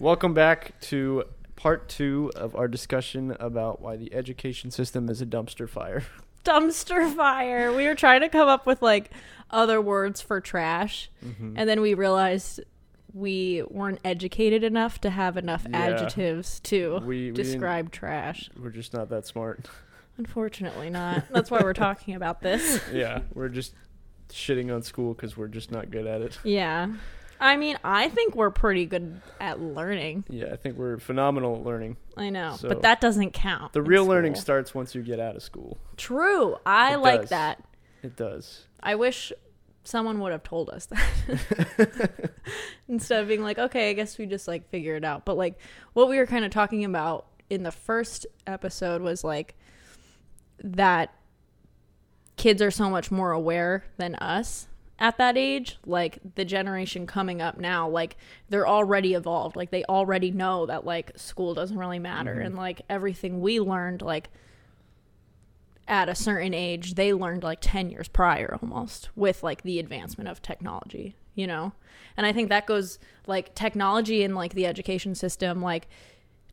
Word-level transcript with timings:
Welcome 0.00 0.32
back 0.32 0.80
to 0.82 1.24
part 1.56 1.88
two 1.90 2.32
of 2.34 2.56
our 2.56 2.68
discussion 2.68 3.36
about 3.38 3.82
why 3.82 3.96
the 3.96 4.14
education 4.14 4.70
system 4.70 5.10
is 5.10 5.20
a 5.20 5.26
dumpster 5.26 5.68
fire. 5.68 6.02
Dumpster 6.44 7.14
fire. 7.14 7.70
We 7.70 7.86
were 7.86 7.94
trying 7.94 8.22
to 8.22 8.30
come 8.30 8.48
up 8.48 8.64
with 8.64 8.80
like 8.80 9.10
other 9.50 9.78
words 9.80 10.22
for 10.22 10.40
trash, 10.40 11.10
Mm-hmm. 11.22 11.52
and 11.58 11.68
then 11.68 11.82
we 11.82 11.92
realized 11.92 12.60
we 13.12 13.62
weren't 13.68 14.00
educated 14.02 14.64
enough 14.64 15.02
to 15.02 15.10
have 15.10 15.36
enough 15.36 15.66
Yeah. 15.68 15.76
adjectives 15.78 16.60
to 16.60 17.00
We, 17.00 17.26
we 17.26 17.30
describe 17.32 17.90
trash. 17.90 18.48
we're 18.58 18.70
just 18.70 18.94
not 18.94 19.10
that 19.10 19.26
smart. 19.26 19.68
Unfortunately, 20.16 20.88
not. 20.88 21.24
That's 21.30 21.50
why 21.50 21.60
we're 21.62 21.74
talking 21.74 22.14
about 22.14 22.40
this. 22.40 22.80
yeah, 22.90 23.20
we're 23.34 23.48
just 23.50 23.74
shitting 24.30 24.74
on 24.74 24.80
school 24.82 25.12
because 25.12 25.36
we're 25.36 25.48
just 25.48 25.70
not 25.70 25.90
good 25.90 26.06
at 26.06 26.22
it. 26.22 26.38
Yeah. 26.42 26.94
I 27.40 27.56
mean, 27.56 27.78
I 27.82 28.08
think 28.10 28.34
we're 28.34 28.50
pretty 28.50 28.84
good 28.84 29.20
at 29.40 29.60
learning. 29.60 30.24
Yeah, 30.28 30.52
I 30.52 30.56
think 30.56 30.76
we're 30.76 30.98
phenomenal 30.98 31.56
at 31.56 31.62
learning. 31.64 31.96
I 32.16 32.28
know, 32.28 32.56
So, 32.58 32.68
but 32.68 32.82
that 32.82 33.00
doesn't 33.00 33.32
count. 33.32 33.72
The 33.72 33.80
real 33.82 34.04
learning 34.06 34.34
starts 34.34 34.74
once 34.74 34.94
you 34.94 35.02
get 35.02 35.18
out 35.18 35.36
of 35.36 35.42
school. 35.42 35.78
True. 35.96 36.56
I 36.66 36.94
It 36.94 36.98
like 36.98 37.20
does. 37.22 37.30
that. 37.30 37.64
It 38.02 38.16
does. 38.16 38.66
I 38.82 38.94
wish 38.94 39.32
someone 39.84 40.20
would 40.20 40.32
have 40.32 40.42
told 40.42 40.68
us 40.68 40.86
that 40.86 42.30
instead 42.88 43.22
of 43.22 43.28
being 43.28 43.42
like, 43.42 43.58
okay, 43.58 43.90
I 43.90 43.92
guess 43.94 44.18
we 44.18 44.26
just 44.26 44.46
like 44.46 44.68
figure 44.68 44.94
it 44.96 45.04
out. 45.04 45.24
But 45.24 45.36
like 45.38 45.58
what 45.94 46.08
we 46.08 46.18
were 46.18 46.26
kind 46.26 46.44
of 46.44 46.50
talking 46.50 46.84
about 46.84 47.26
in 47.48 47.62
the 47.62 47.72
first 47.72 48.26
episode 48.46 49.00
was 49.00 49.24
like 49.24 49.54
that 50.62 51.14
kids 52.36 52.60
are 52.62 52.70
so 52.70 52.88
much 52.90 53.10
more 53.10 53.32
aware 53.32 53.84
than 53.96 54.14
us 54.16 54.66
at 55.00 55.16
that 55.16 55.36
age 55.36 55.78
like 55.86 56.18
the 56.34 56.44
generation 56.44 57.06
coming 57.06 57.40
up 57.40 57.58
now 57.58 57.88
like 57.88 58.16
they're 58.50 58.68
already 58.68 59.14
evolved. 59.14 59.56
Like 59.56 59.70
they 59.70 59.84
already 59.84 60.30
know 60.30 60.66
that 60.66 60.84
like 60.84 61.12
school 61.16 61.54
doesn't 61.54 61.78
really 61.78 61.98
matter. 61.98 62.34
Mm-hmm. 62.34 62.46
And 62.46 62.56
like 62.56 62.82
everything 62.88 63.40
we 63.40 63.58
learned 63.58 64.02
like 64.02 64.28
at 65.88 66.08
a 66.08 66.14
certain 66.14 66.54
age 66.54 66.94
they 66.94 67.12
learned 67.12 67.42
like 67.42 67.58
10 67.60 67.90
years 67.90 68.06
prior 68.06 68.56
almost 68.62 69.08
with 69.16 69.42
like 69.42 69.62
the 69.62 69.80
advancement 69.80 70.28
of 70.28 70.40
technology 70.40 71.16
you 71.34 71.46
know? 71.46 71.72
And 72.16 72.26
i 72.26 72.32
think 72.32 72.48
that 72.50 72.66
goes 72.66 72.98
like 73.26 73.54
technology 73.54 74.22
and 74.22 74.34
like 74.34 74.54
the 74.54 74.66
education 74.66 75.14
system 75.14 75.62
like 75.62 75.88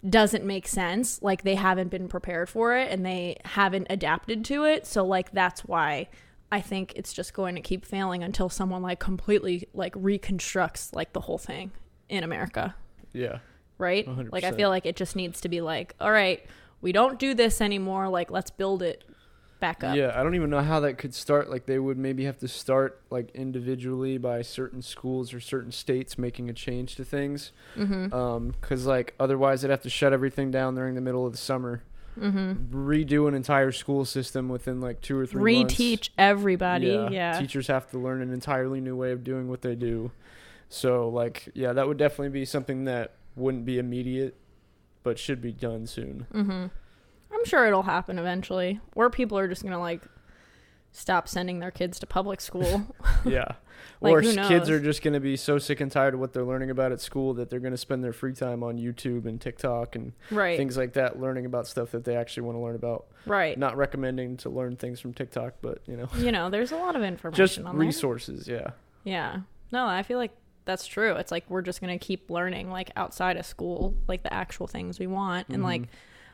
doesn't 0.07 0.45
make 0.45 0.67
sense. 0.67 1.21
Like 1.21 1.43
they 1.43 1.55
haven't 1.55 1.89
been 1.89 2.07
prepared 2.07 2.49
for 2.49 2.75
it 2.75 2.91
and 2.91 3.05
they 3.05 3.37
haven't 3.45 3.87
adapted 3.89 4.45
to 4.45 4.63
it. 4.63 4.85
So 4.85 5.05
like 5.05 5.31
that's 5.31 5.65
why 5.65 6.07
i 6.51 6.61
think 6.61 6.93
it's 6.95 7.13
just 7.13 7.33
going 7.33 7.55
to 7.55 7.61
keep 7.61 7.85
failing 7.85 8.23
until 8.23 8.49
someone 8.49 8.81
like 8.81 8.99
completely 8.99 9.67
like 9.73 9.93
reconstructs 9.95 10.93
like 10.93 11.13
the 11.13 11.21
whole 11.21 11.37
thing 11.37 11.71
in 12.09 12.23
america 12.23 12.75
Yeah. 13.13 13.39
right 13.77 14.05
100%. 14.07 14.31
like 14.31 14.43
i 14.43 14.51
feel 14.51 14.69
like 14.69 14.85
it 14.85 14.95
just 14.95 15.15
needs 15.15 15.41
to 15.41 15.49
be 15.49 15.61
like 15.61 15.95
all 15.99 16.11
right 16.11 16.45
we 16.81 16.91
don't 16.91 17.19
do 17.19 17.33
this 17.33 17.59
anymore 17.61 18.07
like 18.09 18.29
let's 18.31 18.51
build 18.51 18.81
it 18.81 19.03
back 19.59 19.83
up 19.83 19.95
Yeah, 19.95 20.13
I 20.15 20.21
don't 20.21 20.35
even 20.35 20.51
know 20.51 20.61
how 20.61 20.79
that 20.81 20.99
could 20.99 21.15
start. 21.15 21.49
Like 21.49 21.65
they 21.65 21.79
would 21.79 21.97
maybe 21.97 22.25
have 22.25 22.37
to 22.41 22.47
start 22.47 23.01
like 23.09 23.31
individually 23.33 24.19
by 24.19 24.43
certain 24.43 24.83
schools 24.83 25.33
or 25.33 25.39
certain 25.39 25.71
states 25.71 26.15
making 26.15 26.47
a 26.47 26.53
change 26.53 26.95
to 26.97 27.03
things. 27.03 27.51
mm-hmm. 27.75 28.13
Um, 28.13 28.53
cause 28.61 28.85
like 28.85 29.15
otherwise 29.19 29.63
they'd 29.63 29.71
have 29.71 29.81
to 29.81 29.89
shut 29.89 30.13
everything 30.13 30.51
down 30.51 30.75
during 30.75 30.93
the 30.93 31.01
middle 31.01 31.25
of 31.25 31.31
the 31.31 31.39
summer, 31.39 31.81
Mm-hmm. 32.17 32.89
redo 32.89 33.27
an 33.27 33.33
entire 33.33 33.71
school 33.71 34.05
system 34.05 34.49
within 34.49 34.81
like 34.81 35.01
two 35.01 35.17
or 35.17 35.25
three 35.25 35.59
months. 35.59 35.75
reteach 35.75 36.09
everybody 36.17 36.87
yeah, 37.11 37.39
Teachers 37.39 37.67
have 37.67 37.89
to 37.91 37.99
learn 37.99 38.21
an 38.21 38.33
entirely 38.33 38.81
new 38.81 38.95
way 38.95 39.11
of 39.11 39.23
doing 39.23 39.47
what 39.49 39.61
they 39.61 39.75
do. 39.75 40.11
So 40.69 41.09
like 41.09 41.49
yeah, 41.53 41.73
that 41.73 41.87
would 41.87 41.97
definitely 41.97 42.29
be 42.29 42.45
something 42.45 42.85
that 42.85 43.13
wouldn't 43.35 43.65
be 43.65 43.77
immediate, 43.77 44.35
but 45.03 45.19
should 45.19 45.41
be 45.41 45.51
done 45.51 45.85
soon. 45.85 46.25
Mm-hmm. 46.33 46.65
I'm 47.33 47.45
sure 47.45 47.67
it'll 47.67 47.83
happen 47.83 48.17
eventually, 48.17 48.79
where 48.93 49.09
people 49.09 49.37
are 49.37 49.47
just 49.47 49.63
gonna 49.63 49.79
like 49.79 50.01
stop 50.91 51.27
sending 51.27 51.59
their 51.59 51.71
kids 51.71 51.99
to 51.99 52.07
public 52.07 52.41
school. 52.41 52.87
yeah. 53.25 53.45
Like, 53.99 54.13
or 54.13 54.21
kids 54.21 54.69
are 54.69 54.79
just 54.79 55.01
going 55.01 55.13
to 55.15 55.19
be 55.19 55.35
so 55.35 55.57
sick 55.57 55.81
and 55.81 55.91
tired 55.91 56.13
of 56.13 56.19
what 56.19 56.31
they're 56.33 56.43
learning 56.45 56.69
about 56.69 56.91
at 56.91 57.01
school 57.01 57.33
that 57.35 57.49
they're 57.49 57.59
going 57.59 57.71
to 57.73 57.77
spend 57.77 58.03
their 58.03 58.13
free 58.13 58.33
time 58.33 58.63
on 58.63 58.77
YouTube 58.77 59.25
and 59.25 59.41
TikTok 59.41 59.95
and 59.95 60.13
right, 60.29 60.55
things 60.57 60.77
like 60.77 60.93
that 60.93 61.19
learning 61.19 61.45
about 61.47 61.67
stuff 61.67 61.91
that 61.91 62.03
they 62.03 62.15
actually 62.15 62.43
want 62.43 62.57
to 62.57 62.61
learn 62.61 62.75
about. 62.75 63.07
right. 63.25 63.57
Not 63.57 63.75
recommending 63.75 64.37
to 64.37 64.49
learn 64.49 64.75
things 64.75 64.99
from 64.99 65.13
TikTok, 65.13 65.55
but 65.61 65.79
you 65.87 65.97
know, 65.97 66.09
You 66.17 66.31
know, 66.31 66.49
there's 66.51 66.71
a 66.71 66.77
lot 66.77 66.95
of 66.95 67.01
information 67.03 67.37
just 67.37 67.57
on 67.59 67.77
there. 67.77 67.87
resources, 67.87 68.47
yeah. 68.47 68.71
Yeah. 69.03 69.39
No, 69.71 69.85
I 69.87 70.03
feel 70.03 70.17
like 70.19 70.31
that's 70.65 70.85
true. 70.85 71.13
It's 71.13 71.31
like 71.31 71.45
we're 71.49 71.61
just 71.63 71.81
going 71.81 71.97
to 71.97 72.03
keep 72.03 72.29
learning 72.29 72.69
like 72.69 72.91
outside 72.95 73.37
of 73.37 73.45
school, 73.47 73.95
like 74.07 74.21
the 74.21 74.33
actual 74.33 74.67
things 74.67 74.99
we 74.99 75.07
want. 75.07 75.47
And 75.49 75.63
like 75.63 75.83
Mhm. 75.83 75.87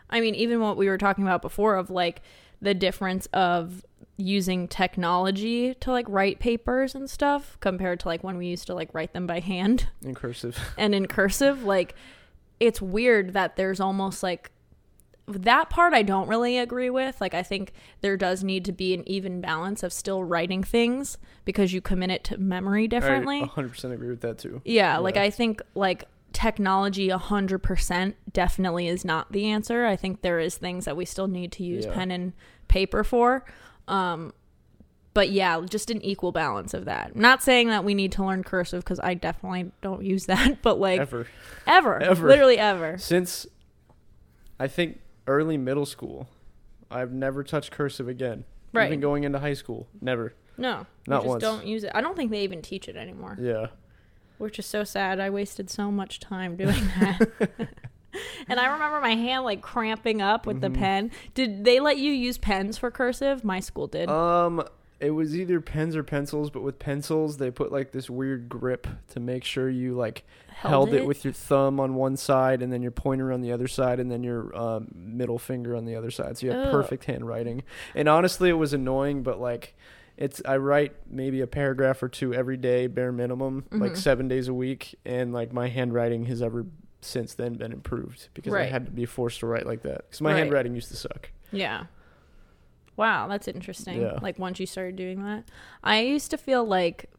I 0.09 0.19
mean, 0.21 0.35
even 0.35 0.59
what 0.59 0.75
we 0.75 0.89
were 0.89 0.97
talking 0.97 1.23
about 1.23 1.41
before 1.41 1.75
of 1.75 1.89
like 1.89 2.21
the 2.61 2.73
difference 2.73 3.25
of 3.27 3.83
using 4.17 4.67
technology 4.67 5.73
to 5.75 5.91
like 5.91 6.05
write 6.07 6.39
papers 6.39 6.93
and 6.93 7.09
stuff 7.09 7.57
compared 7.59 7.99
to 7.99 8.07
like 8.07 8.23
when 8.23 8.37
we 8.37 8.47
used 8.47 8.67
to 8.67 8.73
like 8.73 8.93
write 8.93 9.13
them 9.13 9.25
by 9.25 9.39
hand 9.39 9.87
in 10.03 10.13
cursive. 10.13 10.57
and 10.77 10.93
in 10.93 11.07
cursive, 11.07 11.63
like 11.63 11.95
it's 12.59 12.81
weird 12.81 13.33
that 13.33 13.55
there's 13.55 13.79
almost 13.79 14.23
like 14.23 14.51
that 15.25 15.69
part 15.69 15.93
I 15.93 16.01
don't 16.01 16.27
really 16.27 16.57
agree 16.57 16.89
with. 16.89 17.19
Like 17.21 17.33
I 17.33 17.43
think 17.43 17.73
there 18.01 18.17
does 18.17 18.43
need 18.43 18.65
to 18.65 18.71
be 18.71 18.93
an 18.93 19.07
even 19.07 19.41
balance 19.41 19.81
of 19.81 19.93
still 19.93 20.23
writing 20.23 20.63
things 20.63 21.17
because 21.45 21.73
you 21.73 21.81
commit 21.81 22.11
it 22.11 22.23
to 22.25 22.37
memory 22.37 22.87
differently. 22.87 23.41
I 23.41 23.45
100% 23.47 23.91
agree 23.93 24.09
with 24.09 24.21
that 24.21 24.37
too. 24.37 24.61
Yeah, 24.65 24.97
like 24.97 25.17
I 25.17 25.29
think 25.29 25.61
like 25.75 26.05
technology 26.33 27.07
100% 27.09 28.13
definitely 28.33 28.87
is 28.87 29.05
not 29.05 29.31
the 29.31 29.45
answer. 29.45 29.85
I 29.85 29.95
think 29.95 30.21
there 30.21 30.39
is 30.39 30.57
things 30.57 30.85
that 30.85 30.97
we 30.97 31.05
still 31.05 31.27
need 31.27 31.51
to 31.53 31.63
use 31.63 31.85
Yeah. 31.85 31.93
pen 31.93 32.11
and 32.11 32.33
paper 32.67 33.03
for. 33.03 33.45
Um 33.87 34.33
but 35.13 35.29
yeah, 35.29 35.61
just 35.69 35.91
an 35.91 36.01
equal 36.01 36.31
balance 36.31 36.73
of 36.73 36.85
that. 36.85 37.15
not 37.15 37.43
saying 37.43 37.67
that 37.67 37.83
we 37.83 37.93
need 37.93 38.11
to 38.13 38.23
learn 38.25 38.43
cursive 38.43 38.83
cuz 38.85 38.99
I 38.99 39.13
definitely 39.13 39.71
don't 39.81 40.03
use 40.03 40.25
that, 40.25 40.61
but 40.61 40.79
like 40.79 40.99
Ever. 40.99 41.27
ever, 41.67 42.01
Ever. 42.01 42.27
literally 42.27 42.57
ever. 42.57 42.97
Since 42.97 43.45
I 44.59 44.67
think 44.67 44.99
early 45.27 45.57
middle 45.57 45.85
school, 45.85 46.29
I've 46.89 47.11
never 47.11 47.43
touched 47.43 47.71
cursive 47.71 48.07
again. 48.07 48.45
Right. 48.71 48.87
Even 48.87 48.99
going 49.01 49.23
into 49.23 49.37
high 49.39 49.53
school, 49.53 49.87
never. 50.01 50.33
No. 50.57 50.85
Not 51.07 51.21
just 51.21 51.27
once. 51.27 51.41
don't 51.41 51.65
use 51.67 51.83
it. 51.83 51.91
I 51.93 52.01
don't 52.01 52.15
think 52.15 52.31
they 52.31 52.41
even 52.43 52.61
teach 52.61 52.87
it 52.87 52.95
anymore, 52.95 53.37
Yeah. 53.39 53.67
which 54.39 54.57
is 54.59 54.65
so 54.65 54.83
sad. 54.83 55.19
I 55.19 55.29
wasted 55.29 55.69
so 55.69 55.91
much 55.91 56.19
time 56.19 56.55
doing 56.55 56.83
that. 56.99 57.49
and 58.47 58.59
I 58.59 58.71
remember 58.73 58.99
my 59.01 59.15
hand 59.15 59.43
like 59.43 59.61
cramping 59.61 60.21
up 60.21 60.45
with 60.45 60.57
Mhm. 60.57 60.61
the 60.61 60.69
pen. 60.71 61.11
Did 61.33 61.63
they 61.65 61.79
let 61.79 61.97
you 61.97 62.11
use 62.11 62.37
pens 62.37 62.77
for 62.77 62.91
cursive? 62.91 63.43
My 63.43 63.59
school 63.59 63.87
did. 63.87 64.09
Um, 64.09 64.63
it 64.99 65.11
was 65.11 65.35
either 65.37 65.59
pens 65.59 65.95
or 65.97 66.03
pencils, 66.03 66.49
but 66.49 66.63
with 66.63 66.79
pencils 66.79 67.37
they 67.37 67.51
put 67.51 67.71
like 67.71 67.91
this 67.91 68.09
weird 68.09 68.47
grip 68.47 68.87
to 69.09 69.19
make 69.19 69.43
sure 69.43 69.69
you 69.69 69.93
like 69.95 70.23
held, 70.47 70.93
it? 70.93 71.05
with 71.05 71.25
your 71.25 71.33
thumb 71.33 71.79
on 71.79 71.95
one 71.95 72.15
side 72.15 72.61
and 72.61 72.71
then 72.71 72.81
your 72.81 72.91
pointer 72.91 73.31
on 73.33 73.41
the 73.41 73.51
other 73.51 73.67
side 73.67 73.99
and 73.99 74.09
then 74.09 74.23
your 74.23 74.55
um, 74.55 74.87
middle 74.95 75.37
finger 75.39 75.75
on 75.75 75.83
the 75.85 75.95
other 75.95 76.09
side. 76.11 76.37
So 76.37 76.45
you 76.45 76.53
have 76.53 76.67
Ugh. 76.67 76.71
perfect 76.71 77.03
handwriting. 77.05 77.63
And 77.95 78.07
honestly, 78.07 78.47
it 78.49 78.53
was 78.53 78.71
annoying, 78.71 79.23
but 79.23 79.41
like 79.41 79.75
it's 80.15 80.41
I 80.45 80.57
write 80.57 80.93
maybe 81.09 81.41
a 81.41 81.47
paragraph 81.47 82.01
or 82.03 82.07
two 82.07 82.33
every 82.33 82.55
day, 82.55 82.85
bare 82.87 83.11
minimum, 83.11 83.65
like 83.71 83.93
Mhm. 83.93 83.97
seven 83.97 84.27
days 84.29 84.47
a 84.47 84.53
week, 84.53 84.95
and 85.03 85.33
like 85.33 85.51
my 85.51 85.67
handwriting 85.67 86.25
has 86.27 86.41
ever 86.41 86.65
since 87.03 87.33
then 87.33 87.53
been 87.55 87.71
improved 87.71 88.29
because 88.33 88.53
I 88.53 88.63
had 88.63 88.85
to 88.85 88.91
be 88.91 89.05
forced 89.05 89.39
to 89.41 89.47
write 89.47 89.65
like 89.65 89.81
that 89.83 90.05
because 90.09 90.21
my 90.21 90.31
Right. 90.31 90.39
handwriting 90.39 90.73
used 90.75 90.89
to 90.89 90.95
suck. 90.97 91.29
Yeah. 91.51 91.85
Wow, 92.95 93.27
that's 93.27 93.47
interesting. 93.47 94.01
Yeah. 94.01 94.19
Like 94.21 94.37
once 94.37 94.59
you 94.59 94.65
started 94.67 94.95
doing 94.95 95.23
that, 95.25 95.45
I 95.83 96.01
used 96.01 96.29
to 96.31 96.37
feel 96.37 96.63
like 96.63 97.09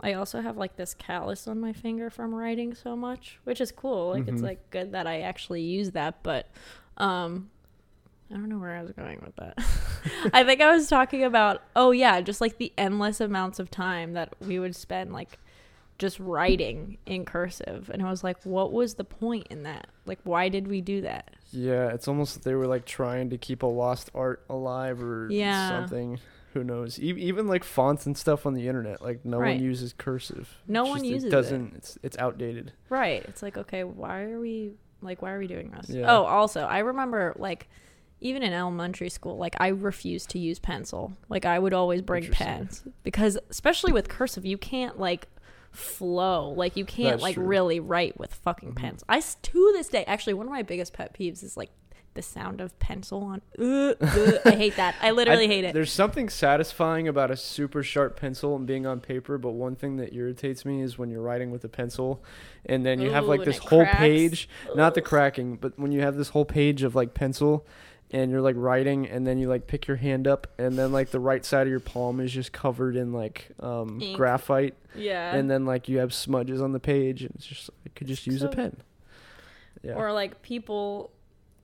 I 0.00 0.12
also 0.14 0.40
have 0.40 0.56
like 0.56 0.76
this 0.76 0.94
callus 0.94 1.46
on 1.46 1.60
my 1.60 1.72
finger 1.72 2.08
from 2.08 2.34
writing 2.34 2.74
so 2.74 2.96
much, 2.96 3.38
which 3.44 3.60
is 3.60 3.70
cool. 3.72 4.10
Like 4.10 4.28
it's 4.28 4.40
Mhm. 4.40 4.44
like 4.44 4.70
good 4.70 4.92
that 4.92 5.06
I 5.06 5.20
actually 5.20 5.62
use 5.62 5.90
that, 5.92 6.22
but 6.22 6.46
um 6.96 7.50
I 8.30 8.34
don't 8.34 8.48
know 8.50 8.58
where 8.58 8.76
I 8.76 8.82
was 8.82 8.92
going 8.92 9.20
with 9.24 9.36
that. 9.36 9.58
I 10.34 10.44
think 10.44 10.60
I 10.60 10.70
was 10.74 10.88
talking 10.88 11.24
about 11.24 11.62
oh 11.76 11.90
yeah, 11.90 12.20
just 12.20 12.40
like 12.40 12.56
the 12.58 12.72
endless 12.78 13.20
amounts 13.20 13.58
of 13.58 13.70
time 13.70 14.12
that 14.14 14.34
we 14.40 14.58
would 14.58 14.76
spend 14.76 15.12
like 15.12 15.38
just 15.98 16.18
writing 16.20 16.96
in 17.06 17.24
cursive 17.24 17.90
and 17.92 18.00
I 18.02 18.10
was 18.10 18.22
like 18.22 18.42
what 18.44 18.72
was 18.72 18.94
the 18.94 19.04
point 19.04 19.48
in 19.50 19.64
that? 19.64 19.88
Like 20.06 20.20
why 20.24 20.48
did 20.48 20.68
we 20.68 20.80
do 20.80 21.00
that? 21.02 21.30
Yeah, 21.50 21.88
it's 21.92 22.06
almost 22.08 22.44
they 22.44 22.54
were 22.54 22.66
like 22.66 22.84
trying 22.84 23.30
to 23.30 23.38
keep 23.38 23.62
a 23.62 23.66
lost 23.66 24.10
art 24.14 24.44
alive 24.48 25.02
or 25.02 25.28
Yeah. 25.30 25.68
something. 25.68 26.20
Who 26.54 26.64
knows? 26.64 26.98
E- 26.98 27.14
even 27.18 27.46
like 27.46 27.62
fonts 27.64 28.06
and 28.06 28.16
stuff 28.16 28.46
on 28.46 28.54
the 28.54 28.68
internet, 28.68 29.02
like 29.02 29.24
no 29.24 29.38
Right. 29.38 29.56
one 29.56 29.64
uses 29.64 29.92
cursive. 29.92 30.56
No 30.66 30.82
It's 30.84 30.90
one 30.90 30.98
just- 31.00 31.10
uses 31.10 31.24
it. 31.24 31.28
it. 31.28 31.30
Doesn't 31.30 31.74
it's 31.76 31.98
it's 32.02 32.18
outdated. 32.18 32.72
Right. 32.88 33.24
It's 33.26 33.42
like, 33.42 33.58
okay, 33.58 33.84
why 33.84 34.22
are 34.22 34.40
we 34.40 34.72
like 35.02 35.20
why 35.20 35.32
are 35.32 35.38
we 35.38 35.46
doing 35.46 35.70
this? 35.70 35.90
Yeah. 35.90 36.06
Oh, 36.10 36.24
also, 36.24 36.62
I 36.62 36.78
remember 36.78 37.34
like 37.36 37.68
even 38.20 38.42
in 38.42 38.52
elementary 38.52 39.10
school, 39.10 39.36
like 39.36 39.54
I 39.60 39.68
refused 39.68 40.30
to 40.30 40.38
use 40.40 40.58
pencil. 40.58 41.12
Like 41.28 41.44
I 41.44 41.58
would 41.58 41.72
always 41.74 42.02
bring 42.02 42.30
pens 42.32 42.82
because 43.04 43.38
especially 43.50 43.92
with 43.92 44.08
cursive, 44.08 44.44
you 44.44 44.58
can't 44.58 44.98
like 44.98 45.28
flow. 45.72 46.50
Like 46.56 46.76
you 46.76 46.84
can't 46.84 47.12
That's 47.14 47.22
like 47.22 47.34
true. 47.34 47.44
really 47.46 47.80
write 47.80 48.18
with 48.18 48.34
fucking 48.34 48.72
Mhm. 48.72 48.76
pens. 48.76 49.04
I 49.08 49.20
to 49.20 49.72
this 49.74 49.88
day 49.88 50.04
actually 50.06 50.34
one 50.34 50.46
of 50.46 50.52
my 50.52 50.62
biggest 50.62 50.92
pet 50.92 51.14
peeves 51.18 51.42
is 51.42 51.56
like 51.56 51.70
the 52.14 52.22
sound 52.22 52.60
of 52.60 52.76
pencil 52.80 53.22
on. 53.22 53.42
Uh, 53.56 53.94
uh, 54.00 54.38
I 54.44 54.50
hate 54.52 54.74
that. 54.76 54.96
I 55.00 55.12
literally 55.12 55.44
I- 55.44 55.48
hate 55.48 55.64
it. 55.64 55.72
There's 55.74 55.92
something 55.92 56.28
satisfying 56.28 57.06
about 57.06 57.30
a 57.30 57.36
super 57.36 57.82
sharp 57.84 58.18
pencil 58.18 58.56
and 58.56 58.66
being 58.66 58.86
on 58.86 58.98
paper, 59.00 59.38
but 59.38 59.50
one 59.52 59.76
thing 59.76 59.98
that 59.98 60.12
irritates 60.12 60.64
me 60.64 60.80
is 60.82 60.98
when 60.98 61.10
you're 61.10 61.22
writing 61.22 61.52
with 61.52 61.62
a 61.62 61.68
pencil 61.68 62.20
and 62.66 62.84
then 62.84 63.00
you 63.00 63.10
have 63.10 63.26
like 63.26 63.44
this 63.44 63.58
whole 63.58 63.82
cracks. 63.84 63.98
page, 63.98 64.48
not 64.74 64.94
the 64.94 65.02
cracking, 65.02 65.56
but 65.56 65.78
when 65.78 65.92
you 65.92 66.00
have 66.00 66.16
this 66.16 66.30
whole 66.30 66.44
page 66.46 66.82
of 66.82 66.96
like 66.96 67.14
pencil 67.14 67.64
and 68.10 68.30
you're 68.30 68.40
like 68.40 68.56
writing 68.58 69.06
and 69.06 69.26
then 69.26 69.38
you 69.38 69.48
like 69.48 69.66
pick 69.66 69.86
your 69.86 69.96
hand 69.98 70.26
up 70.26 70.46
and 70.58 70.78
then 70.78 70.92
like 70.92 71.10
the 71.10 71.20
right 71.20 71.44
side 71.44 71.66
of 71.66 71.70
your 71.70 71.80
palm 71.80 72.20
is 72.20 72.32
just 72.32 72.52
covered 72.52 72.96
in 72.96 73.12
like 73.12 73.48
um 73.60 74.00
Ink. 74.00 74.16
graphite 74.16 74.74
Yeah. 74.94 75.34
and 75.34 75.50
then 75.50 75.66
like 75.66 75.88
you 75.88 75.98
have 75.98 76.12
smudges 76.14 76.62
on 76.62 76.72
the 76.72 76.80
page 76.80 77.22
and 77.22 77.32
it's 77.34 77.46
just 77.46 77.68
I 77.84 77.90
could 77.90 78.06
just 78.06 78.26
use 78.26 78.42
a 78.42 78.48
pen. 78.48 78.76
Yeah. 79.82 79.92
Or 79.94 80.12
like 80.12 80.42
people 80.42 81.10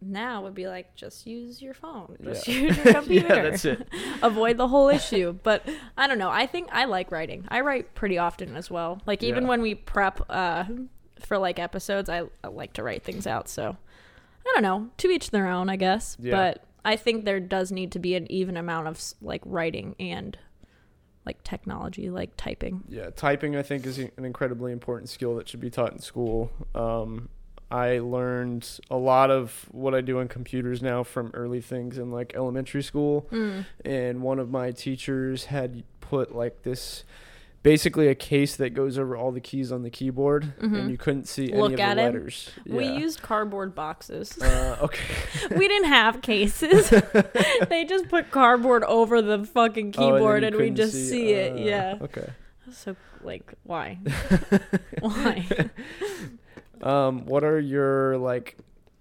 now 0.03 0.43
would 0.43 0.55
be 0.55 0.67
like, 0.69 0.95
just 0.95 1.27
use 1.27 1.63
your 1.63 1.73
phone. 1.73 2.17
Just 2.23 2.47
Yeah. 2.47 2.55
use 2.61 2.77
your 2.85 2.93
computer. 2.95 3.27
yeah, 3.35 3.43
that's 3.43 3.65
it. 3.65 3.89
Avoid 4.23 4.59
the 4.59 4.69
whole 4.69 4.89
issue. 4.91 5.33
But 5.43 5.67
I 5.97 6.07
don't 6.07 6.19
know. 6.19 6.29
I 6.31 6.47
think 6.47 6.69
I 6.73 6.85
like 6.85 7.11
writing. 7.11 7.45
I 7.49 7.63
write 7.63 7.95
pretty 7.95 8.19
often 8.19 8.55
as 8.55 8.71
well. 8.71 9.01
Like 9.07 9.23
even 9.23 9.45
Yeah. 9.45 9.49
when 9.49 9.63
we 9.63 9.75
prep 9.75 10.21
uh, 10.29 10.65
for 11.21 11.39
like 11.39 11.59
episodes, 11.59 12.11
I, 12.11 12.25
I 12.45 12.49
like 12.49 12.75
to 12.75 12.83
write 12.83 13.03
things 13.03 13.27
out. 13.27 13.49
So 13.49 13.79
don't 14.55 14.63
know. 14.63 14.91
To 14.99 15.09
each 15.11 15.31
their 15.31 15.47
own, 15.49 15.69
I 15.69 15.77
guess. 15.77 16.17
Yeah. 16.21 16.33
But 16.33 16.65
I 16.85 16.97
think 16.97 17.25
there 17.25 17.41
does 17.41 17.71
need 17.73 17.93
to 17.93 17.99
be 17.99 18.15
an 18.15 18.31
even 18.31 18.57
amount 18.57 18.89
of 18.89 19.01
like 19.21 19.43
writing 19.45 19.95
and 19.99 20.37
like 21.27 21.43
technology, 21.43 22.11
like 22.11 22.33
typing. 22.37 22.85
Yeah, 22.89 23.11
typing 23.11 23.57
I 23.57 23.63
think 23.63 23.87
is 23.87 23.99
an 23.99 24.11
incredibly 24.19 24.73
important 24.73 25.09
skill 25.09 25.37
that 25.37 25.49
should 25.49 25.61
be 25.61 25.71
taught 25.71 25.93
in 25.93 25.99
school. 25.99 26.51
Um, 26.75 27.31
I 27.71 27.99
learned 27.99 28.69
a 28.91 28.97
lot 28.99 29.31
of 29.31 29.67
what 29.73 29.95
I 29.95 30.03
do 30.03 30.21
on 30.21 30.29
computers 30.29 30.83
now 30.83 31.03
from 31.03 31.31
early 31.33 31.63
things 31.63 31.97
in 31.97 32.11
like 32.11 32.35
elementary 32.35 32.83
school, 32.83 33.27
Mm. 33.33 33.65
and 33.85 34.21
one 34.23 34.39
of 34.39 34.51
my 34.51 34.71
teachers 34.71 35.47
had 35.47 35.83
put 36.03 36.35
like 36.37 36.63
this 36.63 37.05
basically 37.65 38.07
a 38.07 38.15
case 38.15 38.55
that 38.57 38.71
goes 38.75 38.97
over 38.99 39.17
all 39.17 39.33
the 39.33 39.41
keys 39.41 39.73
on 39.73 39.83
the 39.83 39.91
keyboard 39.91 40.53
Mhm. 40.61 40.79
and 40.79 40.91
you 40.91 40.97
couldn't 40.97 41.27
see 41.27 41.51
any 41.51 41.61
Look 41.61 41.73
of 41.73 41.79
the 41.79 41.95
letters. 41.97 42.51
We 42.67 42.87
used 42.87 43.23
cardboard 43.23 43.75
boxes. 43.75 44.41
uh, 44.41 44.77
okay. 44.83 45.57
we 45.57 45.67
didn't 45.67 45.89
have 45.89 46.23
cases. 46.23 46.91
they 47.69 47.85
just 47.85 48.09
put 48.09 48.31
cardboard 48.31 48.85
over 48.85 49.21
the 49.23 49.45
fucking 49.45 49.95
Oh, 49.97 50.13
keyboard 50.13 50.43
you 50.43 50.47
and, 50.49 50.57
we 50.57 50.63
couldn't 50.63 50.77
just 50.77 50.93
see, 51.09 51.33
it. 51.33 51.53
uh, 51.55 51.57
Yeah. 51.57 51.99
Okay. 52.03 52.29
So 52.71 52.95
like 53.23 53.55
why? 53.65 53.99
why? 55.01 55.47
Um, 56.83 57.25
what 57.27 57.45
are 57.45 57.59
your 57.59 58.19
like? 58.19 58.57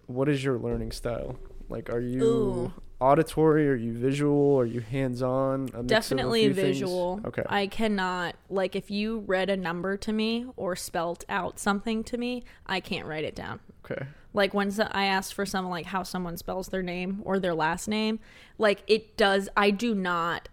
What 0.07 0.29
is 0.29 0.43
your 0.43 0.57
learning 0.57 0.91
style? 0.91 1.37
Like, 1.69 1.89
are 1.89 1.99
you 1.99 2.23
Ooh. 2.23 2.73
Auditory? 3.03 3.69
Are 3.69 3.75
you 3.75 3.93
visual? 3.93 4.59
Are 4.59 4.65
you 4.65 4.79
hands-on? 4.79 5.59
A 5.59 5.61
mix 5.61 5.73
of 5.73 5.85
a 5.85 5.87
Definitely 5.87 6.43
few 6.45 6.53
things? 6.53 6.67
visual. 6.67 7.21
Okay. 7.25 7.43
I 7.45 7.67
cannot 7.67 8.35
like 8.49 8.75
if 8.75 8.89
you 8.89 9.19
read 9.19 9.49
a 9.49 9.57
number 9.57 9.97
to 9.97 10.13
me 10.13 10.45
or 10.55 10.75
spelt 10.75 11.25
out 11.29 11.59
something 11.59 12.03
to 12.05 12.17
me, 12.17 12.43
I 12.65 12.79
can't 12.79 13.05
write 13.05 13.23
it 13.23 13.35
down. 13.35 13.59
okay. 13.85 14.05
Like 14.35 14.53
when 14.53 14.71
I 14.91 15.05
ask 15.05 15.33
for 15.35 15.45
someone 15.45 15.71
like 15.71 15.85
how 15.85 16.01
someone 16.01 16.37
spells 16.37 16.69
their 16.69 16.81
name 16.81 17.21
or 17.23 17.39
their 17.39 17.53
last 17.53 17.87
name, 17.87 18.19
like 18.57 18.83
it 18.87 19.15
does 19.15 19.49
I 19.55 19.69
do 19.69 19.93
not 19.93 20.49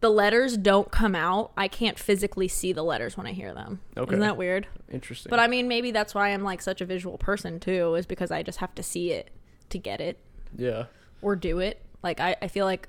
the 0.00 0.10
letters 0.10 0.56
don't 0.56 0.92
come 0.92 1.16
out. 1.16 1.50
I 1.56 1.66
can't 1.66 1.98
physically 1.98 2.46
see 2.46 2.72
the 2.72 2.84
letters 2.84 3.16
when 3.16 3.26
I 3.26 3.32
hear 3.32 3.52
them. 3.52 3.80
Okay. 3.96 4.12
Isn't 4.12 4.20
that 4.20 4.36
weird? 4.36 4.68
Interesting. 4.92 5.28
But 5.28 5.40
I 5.40 5.48
mean, 5.48 5.66
maybe 5.66 5.90
that's 5.90 6.14
why 6.14 6.28
I'm 6.28 6.44
like 6.44 6.62
such 6.62 6.80
a 6.80 6.84
visual 6.84 7.18
person 7.18 7.58
too, 7.58 7.96
is 7.96 8.06
because 8.06 8.30
I 8.30 8.44
just 8.44 8.58
have 8.58 8.74
to 8.76 8.82
see 8.82 9.10
it 9.10 9.30
to 9.70 9.78
get 9.78 10.00
it 10.00 10.18
yeah. 10.56 10.84
Or 11.22 11.36
do 11.36 11.58
it. 11.58 11.80
Like 12.02 12.20
I, 12.20 12.36
I 12.42 12.48
feel 12.48 12.64
like, 12.66 12.88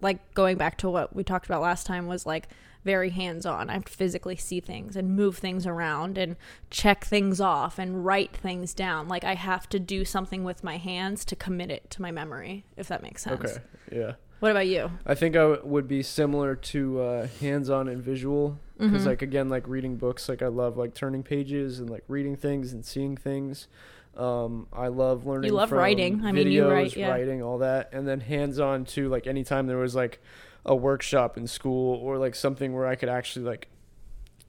like 0.00 0.34
going 0.34 0.56
back 0.56 0.78
to 0.78 0.90
what 0.90 1.14
we 1.14 1.24
talked 1.24 1.46
about 1.46 1.62
last 1.62 1.86
time 1.86 2.06
was 2.06 2.26
like 2.26 2.48
very 2.84 3.10
hands 3.10 3.44
on. 3.44 3.68
I 3.68 3.74
have 3.74 3.84
to 3.84 3.92
physically 3.92 4.36
see 4.36 4.60
things 4.60 4.96
and 4.96 5.14
move 5.14 5.36
things 5.36 5.66
around 5.66 6.16
and 6.16 6.36
check 6.70 7.04
things 7.04 7.38
off 7.40 7.78
and 7.78 8.04
write 8.06 8.34
things 8.34 8.72
down. 8.72 9.06
Like 9.08 9.22
I 9.24 9.34
have 9.34 9.68
to 9.70 9.78
do 9.78 10.04
something 10.04 10.44
with 10.44 10.64
my 10.64 10.78
hands 10.78 11.24
to 11.26 11.36
commit 11.36 11.70
it 11.70 11.90
to 11.90 12.02
my 12.02 12.10
memory, 12.10 12.64
if 12.78 12.88
that 12.88 13.02
makes 13.02 13.22
sense. 13.22 13.40
Okay. 13.44 13.56
Yeah. 13.92 14.12
What 14.38 14.50
about 14.52 14.66
you? 14.68 14.90
I 15.04 15.14
think 15.14 15.36
I 15.36 15.40
w- 15.40 15.60
would 15.64 15.86
be 15.86 16.02
similar 16.02 16.54
to 16.56 17.00
uh, 17.02 17.26
hands-on 17.40 17.88
and 17.88 18.02
visual 18.02 18.58
because, 18.78 19.02
Mhm. 19.02 19.06
like, 19.06 19.20
again, 19.20 19.50
like 19.50 19.68
reading 19.68 19.96
books. 19.96 20.30
Like, 20.30 20.40
I 20.40 20.46
love 20.46 20.78
like 20.78 20.94
turning 20.94 21.22
pages 21.22 21.78
and 21.78 21.90
like 21.90 22.04
reading 22.08 22.36
things 22.36 22.72
and 22.72 22.82
seeing 22.82 23.18
things. 23.18 23.68
Um, 24.16 24.66
I 24.72 24.88
love 24.88 25.26
learning. 25.26 25.48
You 25.50 25.54
love 25.56 25.72
writing. 25.72 26.24
I 26.24 26.32
mean, 26.32 26.50
you 26.50 26.68
write, 26.68 26.96
yeah. 26.96 27.08
writing, 27.10 27.42
all 27.42 27.58
that, 27.58 27.90
and 27.92 28.06
then 28.06 28.20
hands-on 28.20 28.84
too. 28.84 29.08
Like, 29.08 29.26
anytime 29.26 29.66
there 29.66 29.78
was 29.78 29.94
like 29.94 30.20
a 30.66 30.74
workshop 30.76 31.36
in 31.38 31.46
school 31.46 31.94
or 31.96 32.18
like 32.18 32.34
something 32.34 32.74
where 32.74 32.86
I 32.86 32.94
could 32.96 33.08
actually 33.08 33.46
like 33.46 33.68